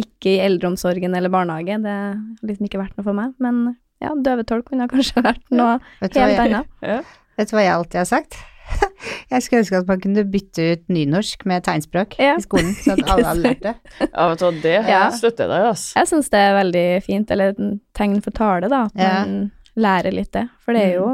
ikke 0.00 0.32
i 0.36 0.40
eldreomsorgen 0.46 1.14
eller 1.14 1.30
barnehage. 1.30 1.76
Det 1.84 1.92
har 1.94 2.16
liksom 2.48 2.66
ikke 2.68 2.80
vært 2.82 2.96
noe 2.98 3.04
for 3.06 3.14
meg. 3.18 3.34
Men 3.42 3.76
ja, 4.02 4.10
døvetolk 4.14 4.66
kunne 4.70 4.88
kanskje 4.90 5.22
vært 5.24 5.44
noe 5.54 5.76
helt 6.02 6.16
annet. 6.18 6.66
Ja. 6.82 7.00
vet 7.38 7.50
du 7.50 7.56
hva 7.56 7.62
jeg 7.64 7.74
alltid 7.76 8.00
har 8.02 8.10
sagt? 8.10 8.36
Jeg 9.28 9.42
skulle 9.44 9.60
ønske 9.60 9.76
at 9.76 9.88
man 9.90 9.98
kunne 10.00 10.22
bytte 10.32 10.64
ut 10.72 10.84
nynorsk 10.88 11.42
med 11.50 11.64
tegnspråk 11.66 12.14
Ja. 12.18 12.36
i 12.40 12.44
skolen, 12.44 12.70
så 12.80 12.94
at 12.94 13.02
alle 13.12 13.26
hadde 13.28 13.42
lært 13.44 13.60
det. 13.60 13.74
ja, 14.00 14.28
vet 14.30 14.38
du 14.40 14.44
hva, 14.46 14.52
det 14.62 14.72
Ja. 14.88 15.00
støtter 15.12 15.44
jeg 15.44 15.50
deg, 15.52 15.66
altså. 15.68 15.98
Jeg 15.98 16.08
syns 16.08 16.30
det 16.32 16.40
er 16.40 16.54
veldig 16.56 16.84
fint, 17.04 17.30
eller 17.34 17.52
et 17.52 17.60
tegn 17.98 18.16
for 18.24 18.32
tale, 18.38 18.70
da, 18.72 18.84
at 18.88 18.96
Ja. 18.96 19.10
man 19.26 19.50
lærer 19.76 20.16
litt 20.16 20.32
det. 20.32 20.46
For 20.64 20.72
det 20.72 20.80
er 20.86 20.94
jo 20.96 21.10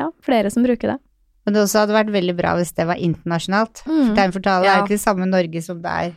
ja, 0.00 0.08
flere 0.24 0.50
som 0.54 0.64
bruker 0.64 0.94
det. 0.94 0.98
Men 1.44 1.54
det 1.58 1.62
også 1.66 1.82
hadde 1.84 1.96
vært 1.98 2.14
veldig 2.16 2.36
bra 2.40 2.54
hvis 2.56 2.72
det 2.76 2.86
var 2.88 2.96
internasjonalt. 3.04 3.84
Mm. 3.84 4.14
Tegn 4.16 4.32
for 4.38 4.40
tale 4.48 4.64
Ja. 4.64 4.78
er 4.78 4.82
ikke 4.86 4.96
det 4.96 5.04
samme 5.04 5.28
Norge 5.28 5.62
som 5.68 5.82
det 5.84 5.92
er 5.92 6.16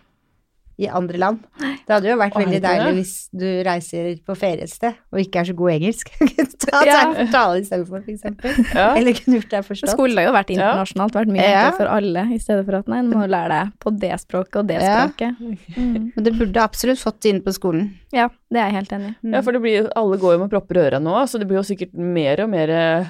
i 0.81 0.87
andre 0.89 1.19
land. 1.21 1.43
Det 1.61 1.93
hadde 1.93 2.09
jo 2.09 2.15
vært 2.17 2.33
Å, 2.35 2.39
veldig 2.41 2.59
deilig 2.63 2.93
hvis 2.97 3.13
du 3.37 3.45
reiser 3.67 4.07
på 4.25 4.35
ferie 4.39 4.65
et 4.65 4.71
sted 4.73 4.95
og 5.13 5.19
ikke 5.21 5.41
er 5.43 5.47
så 5.51 5.55
god 5.59 5.71
engelsk. 5.75 6.09
Ta 6.65 6.81
Ja. 6.87 6.99
tale 7.29 7.61
istedenfor, 7.61 8.01
for 8.05 8.11
eksempel. 8.13 8.55
Ja. 8.77 8.87
Eller 8.97 9.13
kunne 9.17 9.37
gjort 9.39 9.49
deg 9.51 9.61
Det 9.61 9.67
forstått. 9.69 9.93
skulle 9.93 10.23
jo 10.25 10.31
vært 10.33 10.53
internasjonalt, 10.55 11.13
vært 11.19 11.31
mye 11.35 11.45
Ja. 11.51 11.63
for 11.77 11.85
alle, 11.91 12.25
i 12.33 12.39
stedet 12.41 12.65
for 12.65 12.79
at 12.79 12.87
nei, 12.91 13.01
du 13.05 13.13
må 13.15 13.27
lære 13.29 13.49
deg 13.53 13.71
på 13.83 13.93
det 13.99 14.13
språket 14.23 14.59
og 14.63 14.67
det 14.73 14.81
Ja. 14.81 15.07
språket. 15.07 15.37
Mm. 15.77 16.11
Men 16.15 16.23
det 16.25 16.33
burde 16.37 16.61
absolutt 16.61 16.99
fått 16.99 17.21
det 17.21 17.29
inn 17.31 17.41
på 17.41 17.51
skolen. 17.55 17.93
Ja, 18.13 18.27
det 18.51 18.59
er 18.59 18.69
jeg 18.71 18.75
helt 18.81 18.91
enig 18.97 19.09
i. 19.23 19.31
Ja, 19.33 19.41
for 19.41 19.51
det 19.55 19.61
blir, 19.63 19.87
alle 19.95 20.17
går 20.17 20.33
jo 20.35 20.39
med 20.43 20.49
propper 20.51 20.77
i 20.77 20.83
øra 20.89 20.99
nå, 21.01 21.13
så 21.27 21.39
det 21.39 21.47
blir 21.47 21.57
jo 21.61 21.63
sikkert 21.67 21.93
mer 21.93 22.41
og 22.43 22.49
mer 22.51 22.69
eh, 22.69 23.05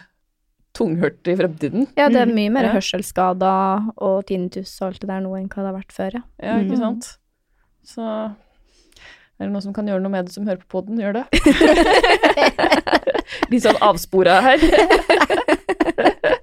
tunghørt 0.77 1.27
i 1.27 1.36
fremtiden. 1.36 1.88
Ja, 1.97 2.07
det 2.10 2.21
er 2.21 2.25
Mm, 2.29 2.36
mye 2.38 2.51
mer 2.51 2.63
ja. 2.69 2.73
hørselsskader 2.77 3.89
og 3.97 4.25
tinnitus 4.29 4.71
og 4.81 4.88
alt 4.91 4.99
det 5.01 5.10
der 5.10 5.21
nå 5.25 5.34
enn 5.38 5.49
hva 5.49 5.63
det 5.65 5.69
har 5.71 5.79
vært 5.79 5.91
før, 5.95 6.13
ja. 6.13 6.21
Ja, 6.41 6.57
ikke 6.63 6.77
Mm. 6.77 6.79
sant? 6.79 7.17
Så 7.88 8.02
er 8.06 9.48
det 9.48 9.52
noen 9.52 9.63
som 9.63 9.74
kan 9.74 9.88
gjøre 9.89 10.04
noe 10.04 10.13
med 10.13 10.28
det 10.30 10.36
som 10.36 10.46
hører 10.48 10.62
på 10.62 10.80
podden, 10.80 11.00
gjør 11.02 11.22
det. 11.22 11.26
Litt 13.52 13.63
sånn 13.65 13.80
avspora 13.84 14.39
her. 14.46 14.62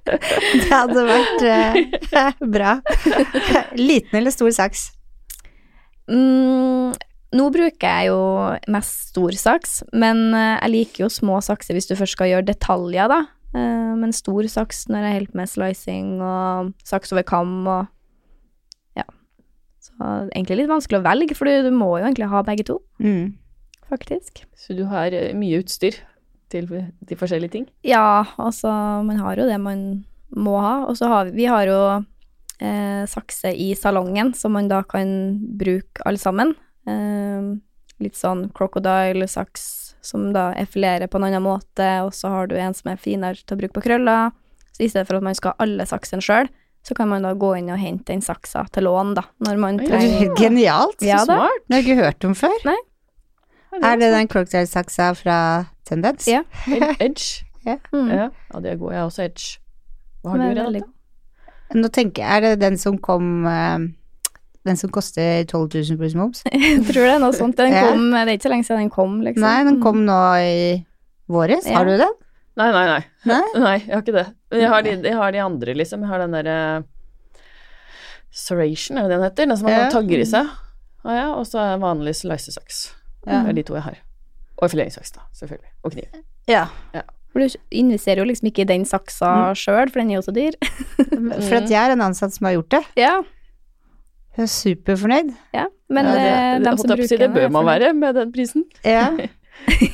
Det 0.08 0.68
hadde 0.70 1.02
vært 1.04 1.42
uh, 1.44 2.46
bra. 2.54 2.72
Liten 3.76 4.16
eller 4.18 4.32
stor 4.32 4.50
saks? 4.54 4.86
Mm, 6.08 6.94
nå 7.36 7.48
bruker 7.52 7.84
jeg 7.84 8.08
jo 8.08 8.20
mest 8.72 9.10
stor 9.10 9.36
saks, 9.36 9.82
men 9.92 10.30
eh, 10.32 10.54
jeg 10.62 10.72
liker 10.72 11.04
jo 11.04 11.10
små 11.12 11.42
sakser 11.44 11.76
hvis 11.76 11.90
du 11.90 11.92
først 11.98 12.16
skal 12.16 12.30
gjøre 12.32 12.46
detaljer, 12.48 13.10
da. 13.12 13.20
Eh, 13.52 13.92
Men 14.00 14.14
stor 14.16 14.48
saks 14.48 14.86
når 14.88 15.04
jeg 15.04 15.16
holder 15.18 15.32
på 15.34 15.40
med 15.42 15.52
slicing 15.52 16.08
og 16.24 16.72
saks 16.88 17.12
over 17.12 17.26
kam 17.28 17.54
og. 17.68 17.92
Så 19.88 20.28
egentlig 20.30 20.60
litt 20.60 20.70
vanskelig 20.70 21.00
å 21.00 21.06
velge, 21.08 21.34
for 21.38 21.48
du 21.48 21.70
må 21.74 21.90
jo 21.98 22.04
egentlig 22.06 22.28
ha 22.30 22.42
begge 22.46 22.64
to, 22.68 22.78
Mm. 23.00 23.34
faktisk. 23.88 24.44
Så 24.56 24.76
du 24.76 24.84
har 24.86 25.06
eh, 25.12 25.32
mye 25.34 25.62
utstyr 25.62 25.96
til 26.52 26.66
de 26.68 27.16
forskjellige 27.16 27.50
ting. 27.50 27.66
Ja, 27.84 28.24
altså, 28.38 28.68
man 29.04 29.16
har 29.20 29.36
jo 29.36 29.46
det 29.48 29.58
man 29.60 30.04
må 30.36 30.58
ha. 30.60 30.84
Og 30.88 30.96
så 30.96 31.08
har 31.08 31.24
vi, 31.28 31.32
vi 31.42 31.46
har 31.50 31.66
jo 31.66 31.80
eh, 32.60 33.04
sakse 33.06 33.52
i 33.54 33.74
salongen, 33.74 34.34
som 34.34 34.52
man 34.52 34.68
da 34.68 34.82
kan 34.82 35.38
bruke 35.58 36.02
alle 36.06 36.18
sammen. 36.18 36.54
Eh, 36.88 37.56
litt 38.00 38.14
sånn 38.16 38.48
crocodile-saks, 38.54 39.94
som 40.00 40.32
da 40.32 40.52
effilerer 40.56 41.08
på 41.10 41.18
en 41.18 41.24
annen 41.28 41.42
måte, 41.44 41.88
og 42.06 42.12
så 42.14 42.30
har 42.32 42.46
du 42.48 42.56
en 42.56 42.74
som 42.76 42.92
er 42.92 43.00
finere 43.02 43.40
til 43.44 43.56
å 43.56 43.60
bruke 43.60 43.74
på 43.80 43.84
krøller. 43.88 44.30
Så 44.72 44.84
i 44.84 44.88
stedet 44.88 45.08
for 45.08 45.18
at 45.18 45.26
man 45.26 45.34
skal 45.34 45.52
ha 45.52 45.64
alle 45.64 45.84
saksene 45.88 46.22
sjøl, 46.22 46.48
så 46.88 46.94
kan 46.96 47.08
man 47.10 47.22
da 47.26 47.34
gå 47.36 47.50
inn 47.58 47.68
og 47.74 47.78
hente 47.82 48.08
den 48.14 48.22
saksa 48.24 48.62
til 48.72 48.86
lån, 48.88 49.14
da, 49.18 49.26
når 49.44 49.58
man 49.60 49.80
er 49.82 49.90
trenger 49.90 50.34
Genialt. 50.40 50.96
Så 51.02 51.08
ja, 51.10 51.18
smart. 51.28 51.60
Det 51.68 51.74
har 51.76 51.82
jeg 51.82 51.88
ikke 51.90 52.04
hørt 52.06 52.24
om 52.28 52.34
før. 52.38 52.54
Nei. 52.68 52.76
Er 53.84 53.98
det 54.00 54.08
den 54.14 54.28
crocodile-saksa 54.32 55.10
fra 55.18 55.38
Tendens? 55.86 56.24
Ja. 56.30 56.40
Edge. 56.66 56.94
Edge. 57.68 57.82
mm, 57.92 58.08
Ja, 58.08 58.28
ja, 58.54 58.60
det 58.64 58.72
er 58.72 58.78
god. 58.80 58.92
Jeg 58.94 59.00
er 59.02 59.08
også 59.10 59.26
Edge. 59.28 59.58
Hva 60.24 60.32
har 60.34 60.40
du, 60.54 60.62
veldig 60.62 60.82
Nå 61.78 61.88
tenker 61.92 62.24
jeg, 62.24 62.32
er 62.32 62.40
det 62.46 62.60
den 62.62 62.78
som 62.80 62.96
kom 63.04 63.44
eh, 63.46 63.82
Den 64.64 64.78
som 64.80 64.88
koster 64.90 65.44
12 65.44 65.68
000 65.92 65.98
pluss 66.00 66.14
moms? 66.16 66.40
Jeg 66.48 66.80
tror 66.88 67.04
det 67.04 67.12
er 67.12 67.20
noe 67.22 67.36
sånt. 67.36 67.58
Den 67.60 67.72
Ja. 67.76 67.92
det 67.92 68.22
er 68.24 68.32
ikke 68.38 68.48
så 68.48 68.52
lenge 68.54 68.64
siden 68.70 68.86
den 68.86 68.90
kom, 68.94 69.18
liksom. 69.20 69.44
Nei, 69.44 69.58
den 69.68 69.76
Mm. 69.76 69.82
kom 69.84 70.00
nå 70.08 70.16
i 70.40 70.56
våres. 71.28 71.68
Ja. 71.68 71.76
Har 71.78 71.84
du 71.84 71.98
den? 72.00 72.16
Nei, 72.58 72.68
nei, 72.74 72.84
nei. 72.90 73.02
Nei? 73.30 73.42
Nei, 73.64 73.74
jeg 73.84 73.92
har 73.94 74.02
ikke 74.02 74.16
det. 74.18 74.26
Men 74.50 74.60
jeg 74.64 74.70
har 74.72 74.82
de, 74.86 74.94
jeg 75.06 75.18
har 75.20 75.34
de 75.36 75.42
andre, 75.44 75.74
liksom. 75.78 76.02
Jeg 76.04 76.10
har 76.10 76.24
den 76.24 76.34
derre 76.34 76.56
Serration, 78.34 78.98
er 78.98 79.06
det 79.08 79.14
den 79.16 79.22
heter? 79.24 79.46
Den 79.48 79.56
som 79.56 79.66
man 79.68 79.72
Ja. 79.78 79.90
tagger 79.92 80.20
i 80.20 80.26
seg. 80.28 80.48
Ah, 81.04 81.14
ja, 81.16 81.28
og 81.34 81.46
så 81.48 81.60
er 81.62 81.78
vanlig 81.80 82.12
slicesaks. 82.18 82.80
Ja. 83.26 83.42
Det 83.42 83.48
er 83.50 83.56
de 83.56 83.62
to 83.70 83.74
jeg 83.78 83.82
har. 83.86 83.96
Og 84.58 84.70
fileringssaks, 84.72 85.12
da, 85.14 85.22
selvfølgelig. 85.38 85.70
Og 85.86 85.92
kniv. 85.94 86.20
Ja. 86.50 86.66
For 87.32 87.40
du 87.44 87.56
investerer 87.70 88.18
jo 88.22 88.24
liksom 88.28 88.48
ikke 88.50 88.64
i 88.64 88.68
den 88.68 88.84
saksa 88.88 89.54
sjøl, 89.56 89.90
for 89.92 90.00
den 90.02 90.10
er 90.10 90.18
jo 90.18 90.24
så 90.26 90.34
dyr. 90.34 90.56
For 91.46 91.58
at 91.60 91.70
jeg 91.70 91.78
er 91.78 91.94
en 91.94 92.02
ansatt 92.08 92.34
som 92.34 92.48
har 92.48 92.56
gjort 92.58 92.70
det. 92.74 92.82
Ja, 92.98 93.22
Jeg 94.38 94.44
er 94.44 94.52
superfornøyd. 94.52 95.32
ja. 95.54 95.66
Men 95.90 96.04
ja, 96.04 96.12
det, 96.12 96.24
det, 96.60 96.64
dem 96.66 96.76
som 96.78 96.90
bruker 96.90 97.00
bruker 97.08 97.18
det 97.22 97.28
bør 97.34 97.48
man 97.50 97.64
være 97.66 97.92
med 97.96 98.14
den 98.14 98.32
prisen. 98.32 98.64
Ja. 98.84 99.08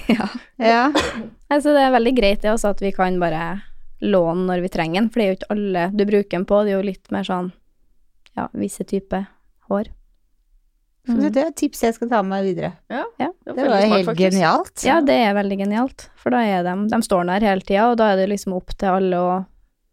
Ja. 0.08 0.26
Ja. 0.58 0.92
Altså, 1.54 1.70
det 1.76 1.82
er 1.84 1.92
veldig 1.94 2.12
greit 2.16 2.40
det 2.42 2.50
også 2.50 2.70
at 2.72 2.80
vi 2.82 2.90
kan 2.96 3.18
bare 3.20 3.60
låne 4.02 4.46
når 4.48 4.62
vi 4.64 4.68
trenger 4.74 5.00
den, 5.02 5.10
for 5.12 5.20
det 5.20 5.24
er 5.26 5.28
jo 5.30 5.36
ikke 5.38 5.52
alle 5.54 5.82
du 5.94 6.02
bruker 6.08 6.30
den 6.34 6.46
på. 6.50 6.62
Det 6.64 6.72
er 6.72 6.78
jo 6.80 6.86
litt 6.88 7.12
mer 7.14 7.26
sånn 7.28 7.52
ja, 8.34 8.48
visse 8.58 8.82
typer 8.90 9.28
hår. 9.70 9.90
Så 11.06 11.14
Det 11.20 11.36
er 11.36 11.50
et 11.52 11.56
tips 11.60 11.82
jeg 11.84 11.94
skal 11.94 12.08
ta 12.10 12.22
med 12.24 12.32
meg 12.32 12.46
videre. 12.48 12.72
Ja, 12.90 13.04
Ja, 13.20 13.28
det, 13.44 13.54
Det 13.54 13.68
var 13.68 13.82
helt 13.92 14.18
genialt. 14.18 14.84
Ja, 14.88 15.00
det 15.04 15.14
er 15.20 15.34
veldig 15.36 15.58
genialt, 15.60 16.08
for 16.16 16.32
da 16.34 16.40
er 16.48 16.64
de 16.64 16.74
De 16.90 17.00
står 17.04 17.26
der 17.28 17.44
hele 17.44 17.60
tida, 17.60 17.90
og 17.92 17.98
da 18.00 18.10
er 18.12 18.16
det 18.22 18.30
liksom 18.32 18.56
opp 18.56 18.72
til 18.74 18.88
alle 18.88 19.20
å 19.20 19.34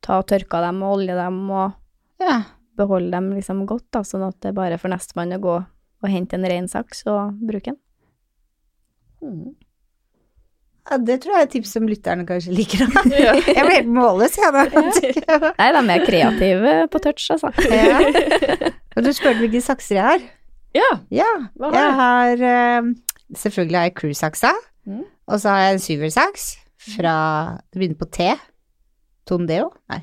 ta 0.01 0.17
og 0.23 0.27
tørke 0.31 0.61
dem 0.65 0.81
og 0.81 0.97
olje 0.97 1.15
dem 1.19 1.41
og 1.51 1.73
Ja. 2.23 2.43
beholde 2.79 3.11
dem 3.11 3.33
liksom 3.35 3.65
godt, 3.67 3.85
da, 3.91 4.01
sånn 4.07 4.23
at 4.27 4.39
det 4.41 4.49
er 4.49 4.57
bare 4.57 4.77
for 4.79 4.87
nestemann 4.89 5.35
å 5.35 5.41
gå 5.43 5.57
og 6.03 6.09
hente 6.09 6.33
en 6.39 6.47
ren 6.47 6.67
saks 6.71 7.03
og 7.05 7.35
bruke 7.45 7.75
den. 7.75 7.77
Mhm. 9.21 9.55
Ja, 10.91 10.97
det 11.07 11.15
tror 11.23 11.33
jeg 11.37 11.41
er 11.41 11.47
et 11.47 11.53
tips 11.55 11.71
som 11.77 11.87
lytterne 11.87 12.25
kanskje 12.27 12.53
liker. 12.55 12.83
Ja. 13.15 13.33
Jeg 13.39 13.63
ble 13.65 13.75
helt 13.77 13.89
målløs, 13.95 14.35
jeg 14.37 14.51
nå. 14.51 14.65
Nei, 15.61 15.69
de 15.71 15.79
er 15.79 15.87
mer 15.87 16.03
kreative 16.05 16.73
på 16.91 17.01
touch, 17.07 17.29
altså. 17.33 17.51
Ja. 17.71 18.01
Og 18.97 19.05
du 19.05 19.11
spurte 19.15 19.39
hvilke 19.39 19.61
sakser 19.63 19.95
jeg 19.97 20.03
har. 20.09 20.27
ja. 20.75 20.89
Ja, 21.21 21.29
Hva 21.55 21.71
har 21.71 21.79
jeg 21.87 21.95
har 22.01 22.43
eh, 22.51 22.91
Selvfølgelig 23.39 23.77
har 23.79 23.87
jeg 23.89 23.95
crew-saksa, 24.01 24.51
Mm. 24.81 25.03
og 25.29 25.37
så 25.37 25.51
har 25.53 25.59
jeg 25.61 25.73
en 25.75 25.79
syversaks 25.83 26.45
fra 26.95 27.11
Det 27.69 27.77
begynner 27.77 27.99
på 27.99 28.07
T. 28.09 28.31
Tondeo? 29.29 29.67
Nei. 29.93 29.99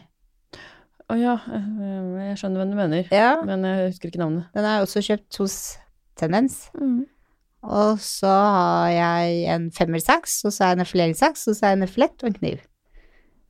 Å 1.11 1.17
ja, 1.19 1.33
eh, 1.51 2.29
jeg 2.29 2.37
skjønner 2.39 2.63
hva 2.63 2.67
du 2.71 2.77
mener, 2.79 3.09
Ja, 3.11 3.33
men 3.43 3.65
jeg 3.67 3.89
husker 3.91 4.13
ikke 4.13 4.21
navnet. 4.23 4.47
den 4.55 4.65
er 4.71 4.85
også 4.85 5.03
kjøpt 5.03 5.39
hos 5.43 5.57
Tendens. 6.21 6.69
Mm. 6.79 7.07
Og 7.67 7.99
så 8.03 8.31
har 8.31 8.91
jeg 8.95 9.39
en 9.51 9.71
femmersaks, 9.75 10.41
og 10.47 10.53
så 10.55 10.65
har 10.65 10.73
jeg 10.73 10.79
en 10.79 10.85
effileringssaks, 10.87 11.47
og 11.49 11.57
så 11.57 11.67
har 11.67 11.73
jeg 11.73 11.81
en 11.81 11.87
effilett 11.89 12.23
og 12.23 12.29
en 12.31 12.37
kniv. 12.39 12.61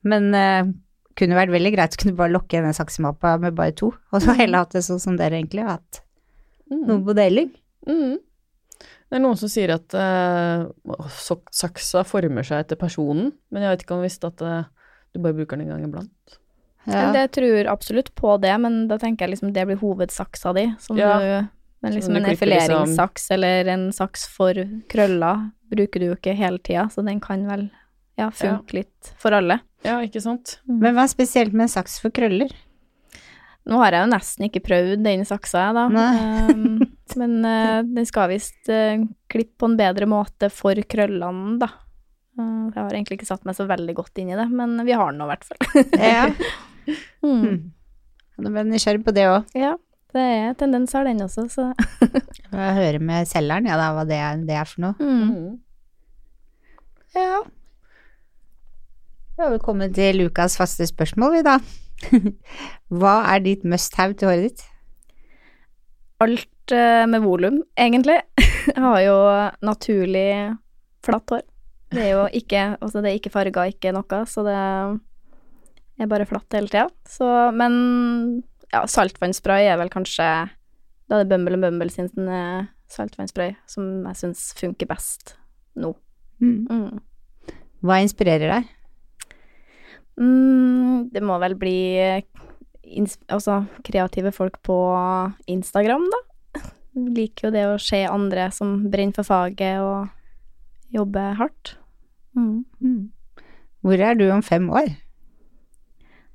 Men 0.09 0.31
eh, 0.35 0.71
kunne 1.19 1.37
vært 1.37 1.53
veldig 1.53 1.73
greit 1.75 1.97
å 1.97 2.01
kunne 2.03 2.17
bare 2.19 2.33
lokke 2.33 2.57
igjen 2.57 2.71
en 2.71 2.77
saksemappa 2.77 3.35
med 3.43 3.57
bare 3.59 3.75
to, 3.77 3.93
og 4.13 4.25
så 4.25 4.37
heller 4.39 4.65
hatt 4.65 4.77
det 4.79 4.85
sånn 4.87 5.03
som 5.03 5.19
dere 5.21 5.41
egentlig 5.41 5.67
har 5.67 5.77
hatt. 5.79 6.03
Mm. 6.73 6.83
Noe 6.89 7.05
på 7.05 7.17
deling. 7.19 7.53
Mm. 7.89 8.17
Det 9.09 9.17
er 9.17 9.23
noen 9.25 9.39
som 9.41 9.49
sier 9.49 9.73
at 9.73 9.95
uh, 9.97 10.69
saksa 11.09 12.03
former 12.05 12.45
seg 12.45 12.65
etter 12.65 12.81
personen, 12.81 13.31
men 13.49 13.65
jeg 13.65 13.73
vet 13.73 13.85
ikke 13.87 13.97
om 13.97 14.05
visst 14.05 14.27
at 14.29 14.43
uh, 14.45 14.67
du 15.17 15.21
bare 15.25 15.37
bruker 15.37 15.57
den 15.57 15.69
en 15.69 15.75
gang 15.77 15.87
iblant. 15.87 16.39
Ja. 16.89 17.09
Det 17.13 17.27
tror 17.37 17.69
absolutt 17.69 18.15
på 18.17 18.37
det, 18.41 18.53
men 18.61 18.87
da 18.89 18.97
tenker 19.01 19.27
jeg 19.27 19.35
liksom 19.35 19.53
det 19.57 19.65
blir 19.69 19.81
hovedsaksa 19.81 20.55
di, 20.57 20.69
som 20.81 20.97
Ja. 21.01 21.17
du 21.21 21.49
Men 21.83 21.95
liksom 21.95 22.17
en 22.19 22.27
effileringssaks 22.27 23.29
liksom- 23.31 23.35
eller 23.35 23.73
en 23.75 23.93
saks 23.95 24.27
for 24.27 24.55
krøller 24.91 25.51
bruker 25.71 26.01
du 26.01 26.07
jo 26.09 26.17
ikke 26.17 26.35
hele 26.35 26.59
tida, 26.59 26.89
så 26.91 27.05
den 27.07 27.21
kan 27.21 27.45
vel 27.47 27.69
ja, 28.19 28.31
funke 28.35 28.81
litt 28.81 29.13
for 29.21 29.37
alle. 29.37 29.61
Ja, 29.87 30.01
ikke 30.03 30.23
sant? 30.25 30.59
Men 30.67 30.97
hva 30.97 31.05
er 31.05 31.13
spesielt 31.13 31.53
med 31.53 31.69
en 31.69 31.75
saks 31.77 32.01
for 32.03 32.11
krøller? 32.15 32.51
Nå 33.69 33.77
har 33.83 33.93
jeg 33.93 34.07
jo 34.07 34.13
nesten 34.15 34.47
ikke 34.47 34.65
prøvd 34.65 35.03
den 35.05 35.27
saksa, 35.29 35.67
jeg, 35.69 35.77
da. 35.77 36.07
Um, 36.49 36.79
men 37.21 37.35
uh, 37.45 37.81
den 37.85 38.07
skal 38.09 38.31
visst 38.33 38.71
uh, 38.73 38.97
klippe 39.29 39.61
på 39.61 39.69
en 39.69 39.77
bedre 39.79 40.09
måte 40.09 40.49
for 40.53 40.79
krøllene, 40.89 41.59
da. 41.61 41.69
Uh, 42.39 42.71
jeg 42.73 42.79
har 42.79 42.95
egentlig 42.95 43.19
ikke 43.19 43.29
satt 43.29 43.45
meg 43.45 43.59
så 43.59 43.69
veldig 43.69 43.97
godt 43.99 44.23
inn 44.23 44.33
i 44.33 44.39
det, 44.39 44.49
men 44.49 44.79
vi 44.89 44.97
har 44.97 45.13
den 45.13 45.21
nå 45.21 45.29
i 45.29 45.35
hvert 45.35 45.45
fall. 45.51 45.85
Ja. 46.01 46.25
mm. 47.27 47.43
Hmm. 47.45 47.61
Nå 48.39 48.55
ble 48.55 48.63
jeg 48.63 48.71
nysgjerrig 48.71 49.05
på 49.05 49.15
det 49.15 49.29
òg. 49.29 49.53
Ja. 49.59 49.75
Det 50.15 50.23
er 50.25 50.55
tendenser, 50.57 51.05
den 51.05 51.21
også, 51.21 51.45
så 51.53 51.67
Jeg 52.53 52.75
hører 52.79 52.99
med 53.05 53.29
selgeren, 53.29 53.67
ja 53.69 53.77
da, 53.77 53.91
hva 53.93 54.07
det 54.09 54.17
er, 54.17 54.39
det 54.49 54.57
er 54.57 54.69
for 54.71 54.87
noe. 54.87 54.95
mm. 54.99 55.33
Mm. 55.33 55.59
Ja. 57.17 57.43
Da 59.39 59.47
har 59.47 59.53
vi 59.55 59.61
kommet 59.63 59.95
til 59.97 60.17
Lukas 60.19 60.57
faste 60.59 60.87
spørsmål, 60.89 61.37
vi 61.39 61.43
da. 61.47 61.59
Hva 63.01 63.15
er 63.35 63.43
ditt 63.45 63.65
must 63.69 63.95
have 63.99 64.17
til 64.19 64.29
håret 64.31 64.49
ditt? 64.49 64.65
Alt 66.25 66.75
eh, 66.75 67.05
med 67.11 67.23
volum, 67.23 67.61
egentlig. 67.79 68.19
Jeg 68.41 68.83
har 68.87 69.01
jo 69.05 69.17
naturlig 69.67 70.27
flatt 71.07 71.35
hår. 71.37 71.45
Det 71.95 72.03
er 72.05 72.11
jo 72.13 72.25
ikke 72.37 72.65
Altså, 72.77 73.01
det 73.01 73.11
er 73.11 73.17
ikke 73.21 73.33
farga, 73.33 73.65
ikke 73.71 73.95
noe, 73.97 74.19
så 74.29 74.43
det 74.45 74.57
er 74.59 76.11
bare 76.11 76.27
flatt 76.29 76.59
hele 76.59 76.69
tida. 76.69 76.89
Så 77.09 77.29
Men 77.57 78.43
ja, 78.73 78.83
saltvannsspray 78.91 79.69
er 79.71 79.79
vel 79.81 79.91
kanskje 79.93 80.25
Da 81.09 81.19
er 81.19 81.25
det 81.25 81.31
Bumble 81.33 81.61
Bumble 81.63 81.93
sin 81.93 82.11
eh, 82.29 82.69
saltvannsspray 82.93 83.55
som 83.69 84.07
jeg 84.09 84.21
syns 84.23 84.49
funker 84.59 84.89
best 84.91 85.37
nå. 85.79 85.95
Mm. 86.43 86.99
Hva 87.85 88.01
inspirerer 88.03 88.53
deg? 88.53 88.69
Mm, 90.19 91.09
det 91.15 91.23
må 91.23 91.39
vel 91.41 91.55
bli 91.59 91.79
altså, 93.31 93.63
kreative 93.87 94.33
folk 94.35 94.59
på 94.67 94.79
Instagram, 95.51 96.09
da. 96.13 96.23
Liker 97.15 97.49
jo 97.49 97.55
det 97.55 97.67
å 97.69 97.81
se 97.83 98.03
andre 98.09 98.49
som 98.55 98.89
brenner 98.91 99.15
for 99.21 99.29
faget 99.29 99.79
og 99.85 100.95
jobber 100.95 101.37
hardt. 101.39 101.77
Mm. 102.35 103.11
Hvor 103.85 104.03
er 104.03 104.19
du 104.19 104.27
om 104.35 104.43
fem 104.43 104.67
år? 104.75 104.91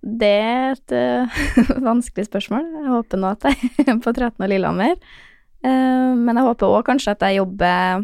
Det 0.04 0.30
er 0.30 0.74
et 0.74 0.94
uh, 0.96 1.44
vanskelig 1.90 2.28
spørsmål. 2.28 2.66
Jeg 2.82 2.92
håper 2.92 3.22
nå 3.22 3.30
at 3.38 3.48
jeg 3.48 3.72
er 3.88 4.02
på 4.04 4.12
13 4.12 4.36
og 4.44 4.50
Lillehammer. 4.52 4.98
Uh, 5.64 6.12
men 6.20 6.36
jeg 6.36 6.48
håper 6.50 6.76
òg 6.76 6.84
kanskje 6.90 7.16
at 7.16 7.24
jeg 7.24 7.40
jobber 7.40 8.04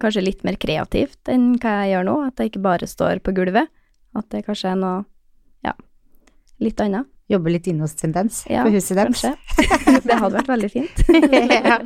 kanskje 0.00 0.24
litt 0.24 0.40
mer 0.46 0.56
kreativt 0.56 1.28
enn 1.30 1.52
hva 1.60 1.82
jeg 1.82 1.92
gjør 1.94 2.08
nå. 2.08 2.16
At 2.30 2.40
jeg 2.40 2.52
ikke 2.52 2.64
bare 2.64 2.88
står 2.88 3.20
på 3.24 3.34
gulvet. 3.36 3.68
At 4.16 4.28
det 4.32 4.44
kanskje 4.48 4.72
er 4.72 4.80
noe, 4.80 5.04
ja, 5.64 5.76
litt 6.64 6.80
annet. 6.84 7.08
Jobbe 7.32 7.52
litt 7.54 7.68
inne 7.70 7.86
hos 7.86 7.94
Tendens 7.96 8.42
Ja, 8.50 8.64
på 8.66 8.72
huset 8.74 8.98
deres? 8.98 9.22
Det 10.04 10.16
hadde 10.18 10.34
vært 10.34 10.50
veldig 10.50 10.68
fint. 10.72 11.04
ja. 11.08 11.78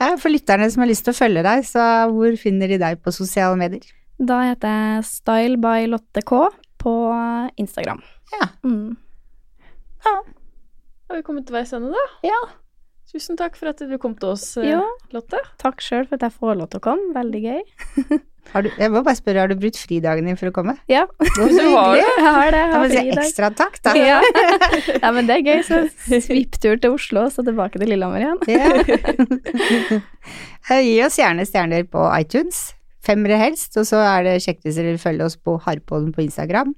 Ja, 0.00 0.14
For 0.16 0.32
lytterne 0.32 0.66
som 0.72 0.80
har 0.80 0.88
lyst 0.88 1.04
til 1.06 1.12
å 1.12 1.18
følge 1.18 1.42
deg, 1.44 1.66
så 1.68 1.84
hvor 2.10 2.32
finner 2.40 2.70
de 2.72 2.78
deg 2.80 3.02
på 3.04 3.12
sosiale 3.12 3.58
medier? 3.60 3.84
Da 4.16 4.40
heter 4.48 4.72
jeg 4.72 5.04
Style 5.10 5.60
by 5.60 5.84
Lotte 5.92 6.24
K 6.26 6.46
på 6.80 6.94
Instagram. 7.60 8.00
Ja. 8.36 8.46
Mm. 8.64 8.96
Har 10.06 11.16
vi 11.18 11.22
kommet 11.26 11.46
til 11.48 11.56
veis 11.56 11.72
ende, 11.76 11.90
da? 11.94 12.04
Ja. 12.30 12.40
Tusen 13.10 13.34
takk 13.38 13.56
for 13.58 13.72
at 13.72 13.80
du 13.82 13.96
kom 13.98 14.12
til 14.14 14.30
oss, 14.36 14.44
ja. 14.62 14.80
Lotte. 15.10 15.40
takk 15.58 15.80
sjøl 15.82 16.04
for 16.06 16.14
at 16.20 16.28
jeg 16.28 16.34
får 16.38 16.58
lov 16.60 16.68
til 16.70 16.78
å 16.78 16.84
komme. 16.84 17.08
Veldig 17.16 17.40
gøy. 17.42 17.62
Har 18.50 18.64
du, 18.64 18.70
jeg 18.80 18.90
må 18.90 19.02
bare 19.06 19.14
spørre, 19.14 19.42
har 19.44 19.50
du 19.52 19.54
brutt 19.60 19.76
fridagen 19.78 20.26
din 20.26 20.34
for 20.40 20.48
å 20.48 20.52
komme? 20.54 20.72
Ja, 20.90 21.04
Så 21.36 21.44
Du 21.52 21.58
har 21.76 21.92
hyggelig. 21.92 22.06
jeg 22.16 22.24
har 22.24 22.48
det. 22.50 22.60
Jeg 22.62 22.70
har 22.72 22.80
må 22.80 22.86
si 22.88 22.96
fri 22.96 23.02
i 23.04 23.12
dag. 23.12 23.20
ekstra 23.28 23.50
takk, 23.54 23.76
da. 23.84 23.92
Ja. 23.94 24.16
ja, 25.04 25.10
men 25.14 25.28
det 25.28 25.36
er 25.36 25.44
gøy. 25.44 25.60
Så 25.68 26.18
svipptur 26.24 26.80
til 26.82 26.96
Oslo, 26.96 27.26
så 27.30 27.44
tilbake 27.46 27.78
til 27.78 27.92
Lillehammer 27.92 28.24
igjen. 28.24 28.40
Ja. 28.50 30.00
Eh, 30.70 30.80
Gi 30.86 30.96
oss 31.04 31.18
gjerne 31.20 31.46
stjerner 31.46 31.86
på 31.92 32.02
iTunes. 32.16 32.58
Femmere 33.06 33.38
helst, 33.40 33.76
og 33.80 33.86
så 33.88 34.00
er 34.08 34.26
det 34.26 34.34
kjekt 34.44 34.66
hvis 34.66 34.76
dere 34.80 34.98
følger 35.00 35.28
oss 35.28 35.38
på 35.40 35.54
Harpollen 35.68 36.10
på 36.16 36.24
Instagram 36.26 36.74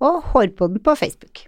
og 0.00 0.22
Hårpodden 0.32 0.82
på 0.82 0.94
Facebook. 0.94 1.44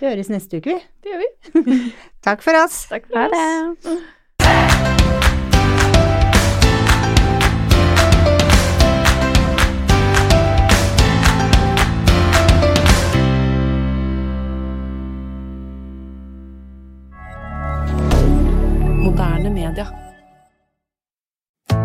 Vi 0.00 0.06
høres 0.06 0.28
neste 0.28 0.58
uke, 0.60 0.74
vi. 0.76 0.80
Det 1.02 1.12
gjør 1.14 1.22
vi. 1.24 1.76
Takk 2.26 2.44
for 2.44 2.58
oss. 2.64 2.82
Takk 2.92 3.08
for 3.08 3.18
Ha 3.18 3.26
oss. 3.30 3.86
det. 3.86 5.06
Moderne 19.04 19.50
media. 19.50 19.86